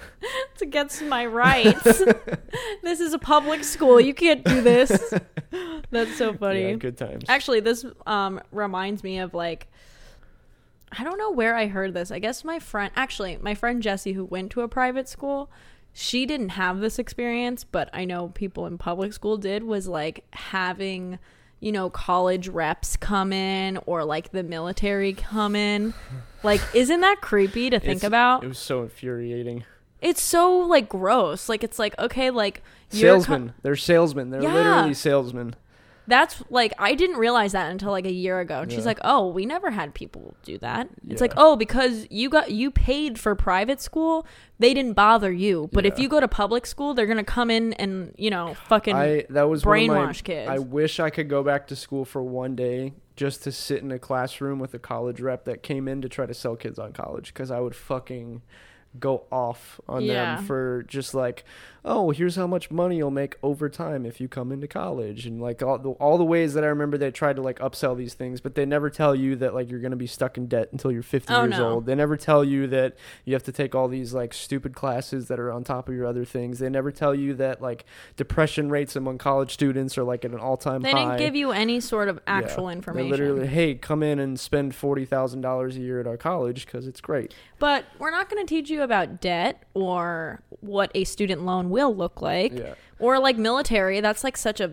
It's 0.53 0.63
against 0.63 1.01
my 1.03 1.25
rights. 1.25 1.85
this 2.83 2.99
is 2.99 3.13
a 3.13 3.19
public 3.21 3.63
school. 3.63 4.01
You 4.01 4.13
can't 4.13 4.43
do 4.45 4.61
this. 4.61 5.15
That's 5.93 6.17
so 6.17 6.35
funny. 6.35 6.71
Yeah, 6.71 6.75
good 6.75 6.97
times. 6.97 7.25
Actually, 7.29 7.61
this 7.61 7.87
um 8.05 8.41
reminds 8.51 9.05
me 9.05 9.21
of 9.21 9.35
like 9.35 9.69
I 10.91 11.05
don't 11.05 11.17
know 11.17 11.31
where 11.31 11.55
I 11.55 11.69
heard 11.69 11.95
this. 11.95 12.11
I 12.11 12.19
guess 12.19 12.43
my 12.43 12.59
friend 12.59 12.91
actually, 12.97 13.39
my 13.41 13.55
friend 13.55 13.81
Jessie 13.81 14.15
who 14.15 14.25
went 14.25 14.51
to 14.53 14.63
a 14.63 14.69
private 14.69 15.09
school, 15.09 15.49
she 15.93 16.27
didn't 16.27 16.51
have 16.51 16.81
this 16.81 16.99
experience, 16.99 17.63
but 17.63 17.89
I 17.93 18.05
know 18.05 18.29
people 18.29 18.67
in 18.67 18.79
public 18.79 19.13
school 19.13 19.37
did 19.37 19.63
was 19.63 19.87
like 19.87 20.25
having 20.33 21.21
you 21.61 21.73
know, 21.73 21.91
college 21.91 22.49
reps 22.49 22.97
come 22.97 23.33
in 23.33 23.79
or 23.87 24.05
like 24.05 24.31
the 24.33 24.43
military 24.43 25.13
come 25.13 25.57
in. 25.57 25.93
Like, 26.43 26.61
isn't 26.75 27.01
that 27.01 27.21
creepy 27.21 27.69
to 27.71 27.81
think 27.81 27.97
It's- 27.97 28.07
about? 28.07 28.45
It 28.45 28.49
was 28.49 28.59
so 28.59 28.83
infuriating. 28.83 29.65
It's 30.01 30.23
so 30.23 30.57
like 30.59 30.89
gross. 30.89 31.49
Like, 31.49 31.65
it's 31.65 31.79
like, 31.79 31.99
okay, 31.99 32.31
like, 32.31 32.63
you're 32.93 33.15
co- 33.17 33.21
Salesmen. 33.23 33.53
They're 33.63 33.75
salesmen. 33.77 34.31
They're 34.31 34.43
Yeah. 34.43 34.55
literally 34.55 34.95
salesmen. 34.95 35.57
That's 36.09 36.43
like 36.51 36.73
I 36.79 36.95
didn't 36.95 37.17
realize 37.19 37.53
that 37.53 37.71
until 37.71 37.91
like 37.93 38.07
a 38.07 38.13
year 38.13 38.41
ago. 38.41 38.63
And 38.63 38.73
she's 38.73 38.87
like, 38.87 38.99
"Oh, 39.05 39.29
we 39.29 39.47
never 39.47 39.71
had 39.71 39.95
people 39.95 40.35
do 40.43 40.59
that." 40.59 40.89
It's 41.07 41.21
like, 41.21 41.35
"Oh, 41.37 41.55
because 41.55 42.07
you 42.11 42.29
got 42.31 42.51
you 42.51 42.71
paid 42.71 43.19
for 43.21 43.35
private 43.35 43.81
school, 43.81 44.27
they 44.59 44.73
didn't 44.75 44.95
bother 44.95 45.31
you. 45.31 45.69
But 45.73 45.85
if 45.87 45.99
you 45.99 46.09
go 46.09 46.19
to 46.19 46.27
public 46.27 46.67
school, 46.67 46.95
they're 46.95 47.07
going 47.07 47.19
to 47.19 47.25
come 47.25 47.51
in 47.51 47.75
and, 47.75 48.15
you 48.17 48.31
know, 48.31 48.55
fucking 48.55 48.97
I 48.97 49.27
that 49.31 49.49
was 49.49 49.63
of 49.63 49.67
my- 49.67 49.79
brainwash 49.81 50.25
kids." 50.25 50.49
I 50.49 50.59
wish 50.59 50.99
I 50.99 51.11
could 51.11 51.29
go 51.29 51.43
back 51.43 51.67
to 51.69 51.77
school 51.77 52.05
for 52.05 52.23
one 52.23 52.57
day 52.57 52.95
just 53.15 53.43
to 53.45 53.53
sit 53.53 53.83
in 53.83 53.93
a 53.93 53.99
classroom 53.99 54.59
with 54.61 54.73
a 54.75 54.79
college 54.79 55.21
rep 55.21 55.45
that 55.45 55.63
came 55.63 55.89
in 55.89 56.01
to 56.01 56.09
try 56.09 56.25
to 56.25 56.33
sell 56.35 56.57
kids 56.57 56.79
on 56.79 56.93
college 56.93 57.35
because 57.35 57.51
I 57.51 57.61
would 57.61 57.75
fucking 57.75 58.43
go 58.99 59.25
off 59.31 59.81
on 59.89 60.03
Yeah. 60.05 60.37
them 60.37 60.45
for 60.45 60.83
just 60.89 61.15
like, 61.15 61.45
oh, 61.85 62.11
here's 62.11 62.37
how 62.37 62.47
much 62.47 62.71
money 62.71 62.97
you'll 62.97 63.11
make 63.11 63.37
over 63.43 63.69
time 63.69 64.05
if 64.05 64.21
you 64.21 64.29
come 64.29 64.51
into 64.53 64.67
college, 64.67 65.25
and 65.25 65.41
like 65.41 65.63
all 65.63 65.79
the, 65.79 65.91
all 65.93 66.19
the 66.19 66.25
ways 66.25 66.53
that 66.55 66.65
I 66.65 66.67
remember 66.67 66.99
they 66.99 67.11
tried 67.11 67.37
to 67.37 67.43
like 67.43 67.59
upsell 67.61 67.97
these 67.97 68.13
things, 68.15 68.41
but 68.41 68.55
they 68.55 68.67
never 68.67 68.91
tell 68.91 69.15
you 69.15 69.37
that 69.37 69.55
like 69.55 69.71
you're 69.71 69.81
gonna 69.81 69.97
be 69.97 70.07
stuck 70.07 70.37
in 70.37 70.47
debt 70.49 70.69
until 70.73 70.91
you're 70.93 71.03
50 71.03 71.33
Oh, 71.33 71.45
years 71.45 71.59
no. 71.59 71.71
old. 71.75 71.87
They 71.87 71.95
never 71.95 72.17
tell 72.17 72.45
you 72.45 72.67
that 72.69 72.97
you 73.25 73.33
have 73.35 73.45
to 73.45 73.53
take 73.53 73.75
all 73.75 73.89
these 73.89 74.13
like 74.13 74.35
stupid 74.35 74.75
classes 74.75 75.29
that 75.29 75.39
are 75.39 75.51
on 75.53 75.65
top 75.65 75.89
of 75.89 75.95
your 75.95 76.07
other 76.07 76.25
things. 76.25 76.59
They 76.59 76.69
never 76.69 76.91
tell 76.91 77.15
you 77.15 77.35
that 77.35 77.63
like 77.63 77.85
depression 78.17 78.69
rates 78.71 78.97
among 78.97 79.19
college 79.19 79.53
students 79.53 79.97
are 79.97 80.05
like 80.05 80.25
at 80.25 80.33
an 80.33 80.41
all 80.41 80.57
time 80.57 80.83
they 80.83 80.91
high. 80.91 81.05
didn't 81.17 81.19
give 81.19 81.37
you 81.37 81.53
any 81.53 81.81
sort 81.81 82.09
of 82.09 82.17
Yeah. 82.17 82.23
actual 82.39 82.67
They 82.67 82.73
information. 82.73 83.11
literally, 83.11 83.47
hey, 83.47 83.75
come 83.77 84.03
in 84.03 84.19
and 84.19 84.39
spend 84.39 84.75
forty 84.75 85.05
thousand 85.05 85.41
dollars 85.43 85.77
a 85.77 85.81
year 85.81 86.01
at 86.01 86.07
our 86.07 86.17
college 86.17 86.67
because 86.67 86.87
it's 86.87 87.01
great. 87.01 87.33
But 87.59 87.85
we're 87.99 88.11
not 88.11 88.29
going 88.29 88.45
to 88.45 88.49
teach 88.49 88.71
you 88.71 88.78
about 88.81 89.21
debt 89.21 89.63
or 89.75 90.43
what 90.61 90.91
a 90.95 91.05
student 91.05 91.45
loan 91.45 91.71
will 91.71 91.95
look 91.95 92.21
like 92.23 92.53
Yeah, 92.53 92.75
or 92.99 93.19
like 93.19 93.37
military. 93.37 94.01
That's 94.01 94.25
like 94.25 94.37
such 94.37 94.61
a 94.61 94.73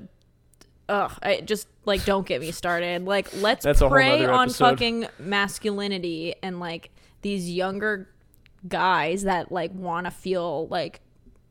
ugh, 0.89 1.11
I 1.21 1.41
just 1.41 1.67
like 1.85 2.05
don't 2.05 2.27
get 2.27 2.41
me 2.41 2.51
started. 2.51 3.05
Like 3.05 3.29
let's 3.35 3.63
That's 3.65 3.81
prey 3.81 4.25
on 4.25 4.49
fucking 4.49 5.07
masculinity 5.19 6.35
and 6.41 6.59
like 6.59 6.91
these 7.21 7.49
younger 7.49 8.09
guys 8.67 9.23
that 9.23 9.51
like 9.51 9.73
want 9.73 10.05
to 10.05 10.11
feel 10.11 10.67
like 10.67 11.01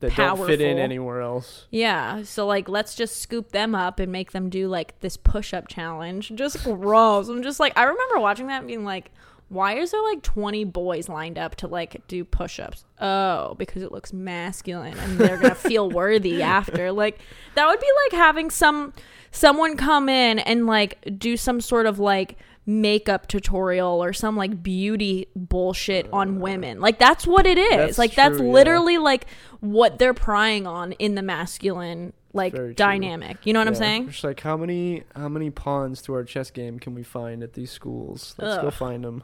that 0.00 0.14
don't 0.16 0.46
fit 0.46 0.60
in 0.60 0.78
anywhere 0.78 1.20
else. 1.22 1.66
yeah, 1.70 2.22
so 2.24 2.46
like 2.46 2.68
let's 2.68 2.94
just 2.94 3.22
scoop 3.22 3.52
them 3.52 3.74
up 3.74 3.98
and 3.98 4.12
make 4.12 4.32
them 4.32 4.50
do 4.50 4.68
like 4.68 4.98
this 5.00 5.16
push-up 5.16 5.68
challenge. 5.68 6.32
Just 6.34 6.62
gross. 6.62 7.28
I'm 7.28 7.42
just 7.42 7.60
like 7.60 7.76
I 7.78 7.84
remember 7.84 8.20
watching 8.20 8.48
that 8.48 8.58
and 8.58 8.66
being 8.66 8.84
like 8.84 9.10
why 9.48 9.74
is 9.74 9.90
there 9.90 10.02
like 10.02 10.22
20 10.22 10.64
boys 10.64 11.09
lined 11.09 11.38
up 11.38 11.54
to 11.57 11.66
like 11.66 12.07
do 12.09 12.24
push-ups? 12.24 12.85
Oh, 13.00 13.54
because 13.54 13.83
it 13.83 13.92
looks 13.92 14.12
masculine 14.12 14.98
and 14.98 15.18
they're 15.18 15.38
to 15.38 15.54
feel 15.54 15.90
worthy 15.90 16.42
after. 16.42 16.90
Like 16.92 17.18
that 17.54 17.66
would 17.66 17.80
be 17.80 17.90
like 18.04 18.20
having 18.20 18.50
some 18.50 18.92
someone 19.30 19.76
come 19.76 20.09
in 20.09 20.38
and 20.38 20.66
like 20.66 20.98
do 21.18 21.37
some 21.37 21.61
sort 21.61 21.87
of 21.87 21.98
like 21.98 22.38
makeup 22.66 23.26
tutorial 23.26 24.02
or 24.02 24.12
some 24.12 24.37
like 24.37 24.62
beauty 24.62 25.28
bullshit 25.37 26.09
on 26.12 26.37
uh, 26.37 26.40
women. 26.40 26.80
Like 26.80 26.98
that's 26.98 27.26
what 27.26 27.46
it 27.46 27.59
is. 27.59 27.70
That's 27.70 27.98
like 27.98 28.14
that's 28.14 28.38
true, 28.38 28.46
yeah. 28.46 28.52
literally 28.52 28.98
like 28.98 29.26
what 29.61 29.98
they're 29.98 30.14
prying 30.14 30.66
on 30.66 30.92
in 30.92 31.14
the 31.14 31.22
masculine 31.22 32.12
like 32.33 32.52
Very 32.52 32.68
true. 32.68 32.74
dynamic. 32.74 33.38
You 33.44 33.52
know 33.52 33.61
what 33.61 33.68
I'm 33.68 33.74
saying? 33.74 34.09
Just 34.09 34.24
like 34.24 34.40
how 34.40 34.57
many 34.57 35.04
how 35.14 35.28
many 35.28 35.50
pawns 35.50 36.02
to 36.02 36.14
our 36.14 36.24
chess 36.24 36.50
game 36.50 36.78
can 36.78 36.94
we 36.94 37.02
find 37.02 37.42
at 37.42 37.52
these 37.52 37.70
schools? 37.70 38.35
Let's 38.38 38.61
go 38.62 38.70
find 38.70 39.04
them. 39.04 39.22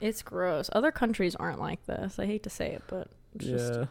It's 0.00 0.22
gross. 0.22 0.70
Other 0.72 0.90
countries 0.90 1.34
aren't 1.36 1.60
like 1.60 1.84
this. 1.86 2.18
I 2.18 2.26
hate 2.26 2.42
to 2.44 2.50
say 2.50 2.72
it, 2.72 2.82
but 2.86 3.08
It's 3.34 3.44
yeah. 3.46 3.56
just- 3.56 3.88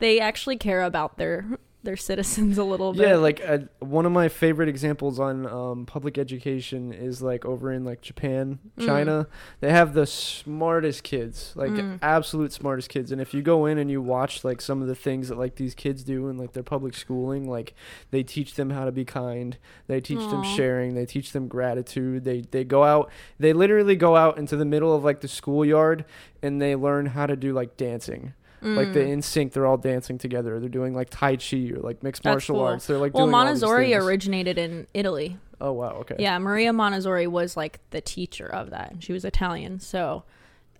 they 0.00 0.20
actually 0.20 0.56
care 0.56 0.82
about 0.82 1.16
their 1.18 1.58
their 1.84 1.96
citizens 1.96 2.58
a 2.58 2.64
little 2.64 2.92
bit. 2.92 3.08
Yeah, 3.08 3.16
like 3.16 3.40
uh, 3.46 3.58
one 3.78 4.04
of 4.04 4.10
my 4.12 4.28
favorite 4.28 4.68
examples 4.68 5.20
on 5.20 5.46
um, 5.46 5.86
public 5.86 6.18
education 6.18 6.92
is 6.92 7.22
like 7.22 7.44
over 7.44 7.72
in 7.72 7.84
like 7.84 8.00
Japan, 8.00 8.58
Mm. 8.76 8.86
China. 8.86 9.26
They 9.60 9.70
have 9.70 9.94
the 9.94 10.04
smartest 10.06 11.02
kids, 11.04 11.52
like 11.54 11.70
Mm. 11.70 11.98
absolute 12.02 12.52
smartest 12.52 12.88
kids. 12.88 13.12
And 13.12 13.20
if 13.20 13.32
you 13.32 13.42
go 13.42 13.66
in 13.66 13.78
and 13.78 13.90
you 13.90 14.02
watch 14.02 14.44
like 14.44 14.60
some 14.60 14.82
of 14.82 14.88
the 14.88 14.94
things 14.94 15.28
that 15.28 15.38
like 15.38 15.54
these 15.56 15.74
kids 15.74 16.02
do 16.02 16.28
in 16.28 16.36
like 16.36 16.52
their 16.52 16.62
public 16.64 16.94
schooling, 16.94 17.48
like 17.48 17.74
they 18.10 18.22
teach 18.22 18.54
them 18.54 18.70
how 18.70 18.84
to 18.84 18.92
be 18.92 19.04
kind, 19.04 19.56
they 19.86 20.00
teach 20.00 20.18
them 20.30 20.42
sharing, 20.42 20.94
they 20.94 21.06
teach 21.06 21.32
them 21.32 21.46
gratitude. 21.48 22.24
They 22.24 22.40
they 22.50 22.64
go 22.64 22.82
out, 22.84 23.10
they 23.38 23.52
literally 23.52 23.96
go 23.96 24.16
out 24.16 24.36
into 24.36 24.56
the 24.56 24.64
middle 24.64 24.92
of 24.94 25.04
like 25.04 25.20
the 25.20 25.28
schoolyard 25.28 26.04
and 26.42 26.60
they 26.60 26.74
learn 26.74 27.06
how 27.06 27.26
to 27.26 27.36
do 27.36 27.52
like 27.52 27.76
dancing. 27.76 28.34
Like 28.60 28.92
the 28.92 29.00
Mm. 29.00 29.08
in 29.12 29.22
sync, 29.22 29.52
they're 29.52 29.66
all 29.66 29.76
dancing 29.76 30.18
together. 30.18 30.58
They're 30.60 30.68
doing 30.68 30.94
like 30.94 31.08
tai 31.10 31.36
chi 31.36 31.70
or 31.74 31.80
like 31.80 32.02
mixed 32.02 32.22
That's 32.24 32.32
martial 32.34 32.56
cool. 32.56 32.64
arts. 32.64 32.86
They're 32.86 32.98
like 32.98 33.14
well, 33.14 33.26
doing 33.26 33.34
all 33.34 33.44
these 33.46 33.60
Montessori 33.62 33.94
originated 33.94 34.58
in 34.58 34.86
Italy. 34.94 35.36
Oh 35.60 35.72
wow, 35.72 35.90
okay. 36.00 36.16
Yeah, 36.18 36.38
Maria 36.38 36.72
Montessori 36.72 37.26
was 37.26 37.56
like 37.56 37.80
the 37.90 38.00
teacher 38.00 38.46
of 38.46 38.70
that. 38.70 38.92
and 38.92 39.02
She 39.04 39.12
was 39.12 39.24
Italian. 39.24 39.80
So 39.80 40.24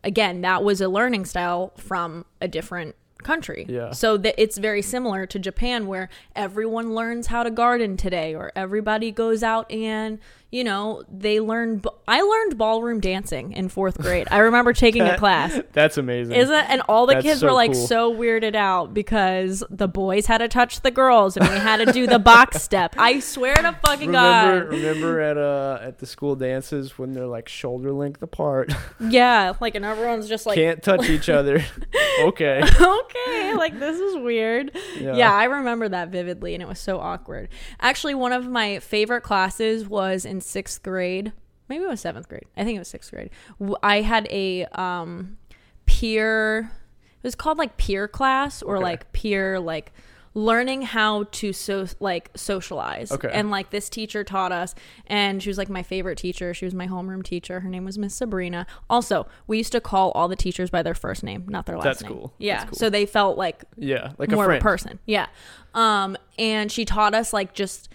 again, 0.04 0.40
that 0.42 0.62
was 0.64 0.80
a 0.80 0.88
learning 0.88 1.24
style 1.24 1.72
from 1.76 2.24
a 2.40 2.48
different 2.48 2.94
country. 3.24 3.66
Yeah. 3.68 3.90
So 3.90 4.16
that 4.18 4.34
it's 4.40 4.58
very 4.58 4.80
similar 4.82 5.26
to 5.26 5.38
Japan 5.40 5.86
where 5.88 6.08
everyone 6.36 6.94
learns 6.94 7.26
how 7.28 7.42
to 7.42 7.50
garden 7.50 7.96
today 7.96 8.34
or 8.34 8.52
everybody 8.54 9.10
goes 9.10 9.42
out 9.42 9.70
and, 9.72 10.20
you 10.50 10.64
know, 10.64 11.02
they 11.12 11.40
learn 11.40 11.76
b- 11.78 11.90
I 12.06 12.22
learned 12.22 12.56
ballroom 12.56 13.00
dancing 13.00 13.52
in 13.52 13.68
4th 13.68 13.98
grade. 13.98 14.28
I 14.30 14.38
remember 14.38 14.72
taking 14.72 15.02
a 15.02 15.18
class. 15.18 15.60
That's 15.72 15.98
amazing. 15.98 16.36
Isn't 16.36 16.54
and 16.70 16.80
all 16.88 17.04
the 17.06 17.14
That's 17.14 17.26
kids 17.26 17.40
so 17.40 17.48
were 17.48 17.52
like 17.52 17.72
cool. 17.72 17.86
so 17.86 18.14
weirded 18.14 18.54
out 18.54 18.94
because 18.94 19.62
the 19.68 19.88
boys 19.88 20.24
had 20.24 20.38
to 20.38 20.48
touch 20.48 20.80
the 20.80 20.90
girls 20.90 21.36
and 21.36 21.46
we 21.46 21.54
had 21.56 21.84
to 21.86 21.92
do 21.92 22.06
the 22.06 22.18
box 22.18 22.62
step. 22.62 22.94
I 22.96 23.20
swear 23.20 23.56
to 23.56 23.78
fucking 23.84 24.06
remember, 24.08 24.64
god. 24.64 24.72
remember 24.72 25.20
at 25.20 25.36
uh 25.36 25.80
at 25.82 25.98
the 25.98 26.06
school 26.06 26.34
dances 26.34 26.98
when 26.98 27.12
they're 27.12 27.26
like 27.26 27.46
shoulder 27.48 27.92
length 27.92 28.22
apart, 28.22 28.72
Yeah, 29.00 29.52
like 29.60 29.74
and 29.74 29.84
everyone's 29.84 30.28
just 30.28 30.46
like 30.46 30.54
can't 30.54 30.82
touch 30.82 31.10
each 31.10 31.28
other. 31.28 31.62
okay. 32.22 32.62
okay, 32.80 33.54
like 33.54 33.78
this 33.78 33.98
is 34.00 34.16
weird. 34.16 34.72
Yeah. 34.98 35.14
Yeah. 35.14 35.34
I 35.34 35.44
remember 35.44 35.90
that 35.90 36.08
vividly 36.08 36.54
and 36.54 36.62
it 36.62 36.68
was 36.68 36.78
so 36.80 36.98
awkward. 37.00 37.50
Actually, 37.80 38.14
one 38.14 38.32
of 38.32 38.48
my 38.48 38.78
favorite 38.78 39.20
classes 39.22 39.86
was 39.86 40.24
in 40.24 40.37
6th 40.40 40.82
grade. 40.82 41.32
Maybe 41.68 41.84
it 41.84 41.88
was 41.88 42.02
7th 42.02 42.28
grade. 42.28 42.46
I 42.56 42.64
think 42.64 42.76
it 42.76 42.78
was 42.78 42.92
6th 42.92 43.10
grade. 43.10 43.30
I 43.82 44.00
had 44.00 44.26
a 44.30 44.64
um 44.72 45.36
peer 45.86 46.70
it 47.16 47.24
was 47.24 47.34
called 47.34 47.58
like 47.58 47.76
peer 47.76 48.06
class 48.06 48.62
or 48.62 48.76
Okay. 48.76 48.84
like 48.84 49.12
peer 49.12 49.58
like 49.58 49.92
learning 50.34 50.82
how 50.82 51.24
to 51.32 51.52
so 51.52 51.86
like 51.98 52.30
socialize 52.36 53.10
Okay. 53.10 53.30
and 53.32 53.50
like 53.50 53.70
this 53.70 53.88
teacher 53.88 54.22
taught 54.22 54.52
us 54.52 54.74
and 55.06 55.42
she 55.42 55.48
was 55.48 55.58
like 55.58 55.68
my 55.70 55.82
favorite 55.82 56.16
teacher 56.18 56.52
she 56.54 56.64
was 56.66 56.74
my 56.74 56.86
homeroom 56.86 57.24
teacher 57.24 57.60
her 57.60 57.68
name 57.68 57.84
was 57.84 57.98
miss 57.98 58.14
sabrina 58.14 58.66
also 58.88 59.26
we 59.48 59.56
used 59.56 59.72
to 59.72 59.80
call 59.80 60.12
all 60.12 60.28
the 60.28 60.36
teachers 60.36 60.70
by 60.70 60.82
their 60.82 60.94
first 60.94 61.24
name 61.24 61.44
not 61.48 61.66
their 61.66 61.76
last 61.76 61.84
That's 61.84 62.02
name 62.02 62.12
cool. 62.12 62.34
yeah 62.38 62.58
That's 62.58 62.70
cool. 62.70 62.78
so 62.78 62.90
they 62.90 63.06
felt 63.06 63.36
like 63.38 63.64
Yeah, 63.76 64.12
like 64.18 64.30
more 64.30 64.44
a 64.44 64.46
friend. 64.48 64.58
of 64.58 64.62
a 64.62 64.68
person. 64.70 64.98
Yeah. 65.06 65.26
Um, 65.74 66.16
and 66.38 66.70
she 66.70 66.84
taught 66.84 67.14
us 67.14 67.32
like 67.32 67.52
just 67.54 67.88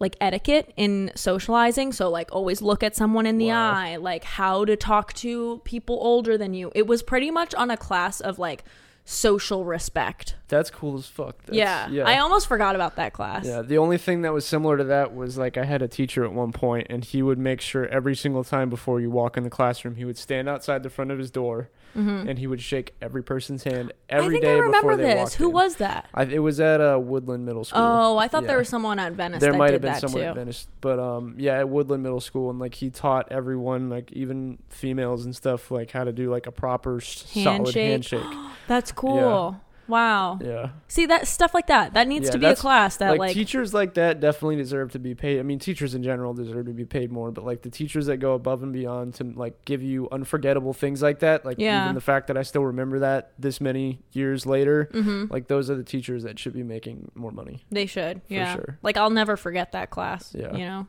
like 0.00 0.16
etiquette 0.20 0.72
in 0.76 1.10
socializing. 1.14 1.92
So 1.92 2.08
like 2.08 2.28
always 2.32 2.62
look 2.62 2.82
at 2.82 2.94
someone 2.94 3.26
in 3.26 3.38
the 3.38 3.48
Wow. 3.48 3.72
eye, 3.72 3.96
like 3.96 4.24
how 4.24 4.64
to 4.64 4.76
talk 4.76 5.12
to 5.14 5.60
people 5.64 5.98
older 6.00 6.38
than 6.38 6.54
you. 6.54 6.70
It 6.74 6.86
was 6.86 7.02
pretty 7.02 7.30
much 7.30 7.54
on 7.54 7.70
a 7.70 7.76
class 7.76 8.20
of 8.20 8.38
like 8.38 8.64
social 9.10 9.64
respect. 9.64 10.34
That's 10.48 10.70
cool 10.70 10.98
as 10.98 11.06
fuck. 11.06 11.42
That's, 11.46 11.56
yeah. 11.56 11.88
yeah. 11.88 12.04
I 12.06 12.18
almost 12.18 12.46
forgot 12.46 12.74
about 12.74 12.96
that 12.96 13.12
class. 13.14 13.46
yeah, 13.46 13.62
the 13.62 13.78
only 13.78 13.96
thing 13.98 14.22
that 14.22 14.32
was 14.34 14.46
similar 14.46 14.76
to 14.76 14.84
that 14.84 15.14
was 15.14 15.36
like 15.38 15.56
I 15.56 15.64
had 15.64 15.80
a 15.82 15.88
teacher 15.88 16.24
at 16.24 16.32
one 16.32 16.52
point, 16.52 16.86
and 16.90 17.02
he 17.04 17.22
would 17.22 17.38
make 17.38 17.60
sure 17.62 17.86
every 17.88 18.14
single 18.14 18.44
time 18.44 18.68
before 18.70 19.00
you 19.00 19.10
walk 19.10 19.36
in 19.38 19.44
the 19.44 19.50
classroom, 19.50 19.96
he 19.96 20.04
would 20.04 20.18
stand 20.18 20.48
outside 20.48 20.82
the 20.82 20.90
front 20.90 21.10
of 21.10 21.18
his 21.18 21.30
door, 21.30 21.70
and 21.94 22.38
he 22.38 22.46
would 22.46 22.60
shake 22.60 22.94
every 23.02 23.24
person's 23.24 23.64
hand 23.64 23.92
every 24.08 24.18
Mm-hmm. 24.18 24.28
I 24.28 24.30
think 24.30 24.42
day 24.44 24.52
I 24.54 24.58
remember 24.58 24.90
before 24.92 24.96
they 24.98 25.02
this. 25.14 25.16
walked 25.18 25.34
Who 25.34 25.46
in. 25.48 25.52
was 25.52 25.76
that? 25.76 26.06
I, 26.14 26.22
it 26.24 26.38
was 26.38 26.60
at 26.60 26.80
uh, 26.80 26.96
Woodland 27.02 27.44
Middle 27.44 27.64
School. 27.64 27.80
Oh, 27.82 28.16
I 28.18 28.28
thought 28.28 28.44
there 28.46 28.58
was 28.58 28.68
someone 28.68 29.00
at 29.00 29.14
Venice 29.14 29.40
there 29.40 29.50
that 29.50 29.58
might 29.58 29.72
have 29.72 29.82
been 29.82 29.96
someone 29.96 30.20
too. 30.22 30.28
at 30.28 30.34
Venice, 30.36 30.68
but 30.80 31.00
um, 31.00 31.34
yeah, 31.38 31.58
at 31.58 31.68
Woodland 31.68 32.04
Middle 32.04 32.20
School, 32.20 32.50
and 32.50 32.60
like 32.60 32.74
he 32.74 32.88
taught 32.90 33.32
everyone, 33.32 33.90
like 33.90 34.12
even 34.12 34.58
females 34.68 35.24
and 35.24 35.34
stuff, 35.34 35.72
like 35.72 35.90
how 35.90 36.04
to 36.04 36.12
do 36.12 36.30
like 36.30 36.46
a 36.46 36.52
proper 36.52 36.98
s- 36.98 37.24
solid 37.26 37.74
Handshake. 37.74 38.20
handshake. 38.22 38.38
That's 38.68 38.92
cool. 38.98 39.60
Wow. 39.88 40.38
Yeah, 40.42 40.68
See 40.86 41.06
that 41.06 41.26
stuff 41.26 41.54
like 41.54 41.68
that. 41.68 41.94
That 41.94 42.06
needs 42.06 42.26
Yeah, 42.26 42.32
to 42.32 42.38
be 42.38 42.44
a 42.44 42.54
class 42.54 42.98
that 42.98 43.08
like, 43.12 43.18
like, 43.20 43.32
teachers 43.32 43.72
like 43.72 43.94
that 43.94 44.20
definitely 44.20 44.56
deserve 44.56 44.92
to 44.92 44.98
be 44.98 45.14
paid. 45.14 45.40
I 45.40 45.42
mean, 45.42 45.58
teachers 45.58 45.94
in 45.94 46.02
general 46.02 46.34
deserve 46.34 46.66
to 46.66 46.74
be 46.74 46.84
paid 46.84 47.10
more, 47.10 47.30
but 47.30 47.42
like 47.42 47.62
the 47.62 47.70
teachers 47.70 48.04
that 48.04 48.18
go 48.18 48.34
above 48.34 48.62
and 48.62 48.70
beyond 48.70 49.14
to 49.14 49.24
like 49.24 49.64
give 49.64 49.82
you 49.82 50.06
unforgettable 50.12 50.74
things 50.74 51.00
like 51.00 51.20
that, 51.20 51.46
like 51.46 51.58
Yeah. 51.58 51.84
even 51.84 51.94
the 51.94 52.02
fact 52.02 52.26
that 52.26 52.36
I 52.36 52.42
still 52.42 52.64
remember 52.64 52.98
that 52.98 53.32
this 53.38 53.62
many 53.62 54.00
years 54.12 54.44
later, 54.44 54.90
mhm. 54.92 55.30
like 55.30 55.48
those 55.48 55.70
are 55.70 55.74
the 55.74 55.84
teachers 55.84 56.22
that 56.24 56.38
should 56.38 56.52
be 56.52 56.62
making 56.62 57.10
more 57.14 57.32
money. 57.32 57.64
They 57.70 57.86
should. 57.86 58.20
For 58.28 58.34
yeah. 58.34 58.56
sure. 58.56 58.78
Like 58.82 58.98
I'll 58.98 59.08
never 59.08 59.38
forget 59.38 59.72
that 59.72 59.88
class. 59.88 60.34
Yeah. 60.38 60.52
You 60.52 60.66
know. 60.66 60.86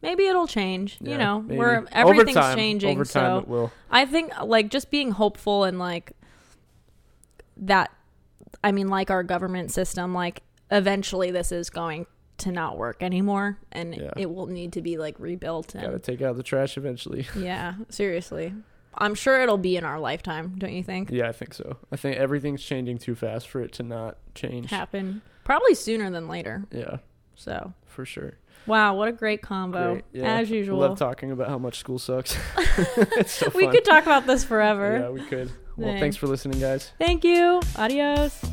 Maybe 0.00 0.26
it'll 0.26 0.48
change. 0.48 0.98
Yeah, 1.00 1.10
you 1.12 1.18
know, 1.18 1.42
maybe. 1.42 1.60
Over 1.60 1.86
everything's 1.92 2.34
time- 2.34 2.56
changing. 2.56 2.96
Over 2.96 3.04
time, 3.04 3.10
so 3.12 3.38
it 3.38 3.48
will. 3.48 3.72
I 3.90 4.06
think 4.06 4.32
like 4.42 4.70
just 4.70 4.90
being 4.90 5.10
hopeful 5.12 5.64
and 5.64 5.78
like 5.78 6.12
that 7.56 7.90
I 8.64 8.72
mean 8.72 8.88
like 8.88 9.10
our 9.10 9.22
government 9.22 9.70
system 9.72 10.14
like 10.14 10.42
eventually 10.70 11.30
this 11.30 11.52
is 11.52 11.70
going 11.70 12.06
to 12.38 12.50
not 12.50 12.76
work 12.78 13.02
anymore 13.02 13.58
and 13.70 13.94
Yeah. 13.94 14.10
it 14.16 14.30
will 14.30 14.46
need 14.46 14.72
to 14.74 14.82
be 14.82 14.96
like 14.96 15.14
rebuilt 15.18 15.74
Got 15.74 15.90
to 15.90 15.98
take 15.98 16.22
out 16.22 16.36
the 16.36 16.42
trash 16.42 16.76
eventually. 16.76 17.26
yeah, 17.36 17.74
seriously. 17.88 18.52
I'm 18.94 19.14
sure 19.14 19.40
it'll 19.40 19.56
be 19.58 19.76
in 19.76 19.84
our 19.84 19.98
lifetime, 19.98 20.54
don't 20.58 20.72
you 20.72 20.82
think? 20.82 21.10
Yeah, 21.10 21.28
I 21.28 21.32
think 21.32 21.54
so. 21.54 21.78
I 21.90 21.96
think 21.96 22.18
everything's 22.18 22.62
changing 22.62 22.98
too 22.98 23.14
fast 23.14 23.48
for 23.48 23.60
it 23.62 23.72
to 23.74 23.82
not 23.82 24.18
change. 24.34 24.68
Happen 24.70 25.22
probably 25.44 25.74
sooner 25.74 26.10
than 26.10 26.28
later. 26.28 26.64
Yeah, 26.70 26.98
So, 27.34 27.72
for 27.86 28.04
sure. 28.04 28.34
wow, 28.66 28.94
what 28.94 29.08
a 29.08 29.12
great 29.12 29.40
combo 29.40 29.92
Great. 29.94 30.04
Yeah. 30.12 30.36
as 30.38 30.50
usual. 30.50 30.78
Love 30.78 30.98
talking 30.98 31.30
about 31.30 31.48
how 31.48 31.56
much 31.58 31.78
school 31.78 31.98
sucks. 31.98 32.36
so 33.26 33.50
we 33.54 33.66
could 33.68 33.84
talk 33.84 34.02
about 34.04 34.26
this 34.26 34.44
forever. 34.44 34.98
Yeah, 35.00 35.08
we 35.10 35.22
could. 35.24 35.50
Well, 35.76 35.98
Thanks. 35.98 36.16
for 36.16 36.26
listening, 36.26 36.60
guys. 36.60 36.92
Thank 36.98 37.24
you. 37.24 37.60
Adios. 37.76 38.44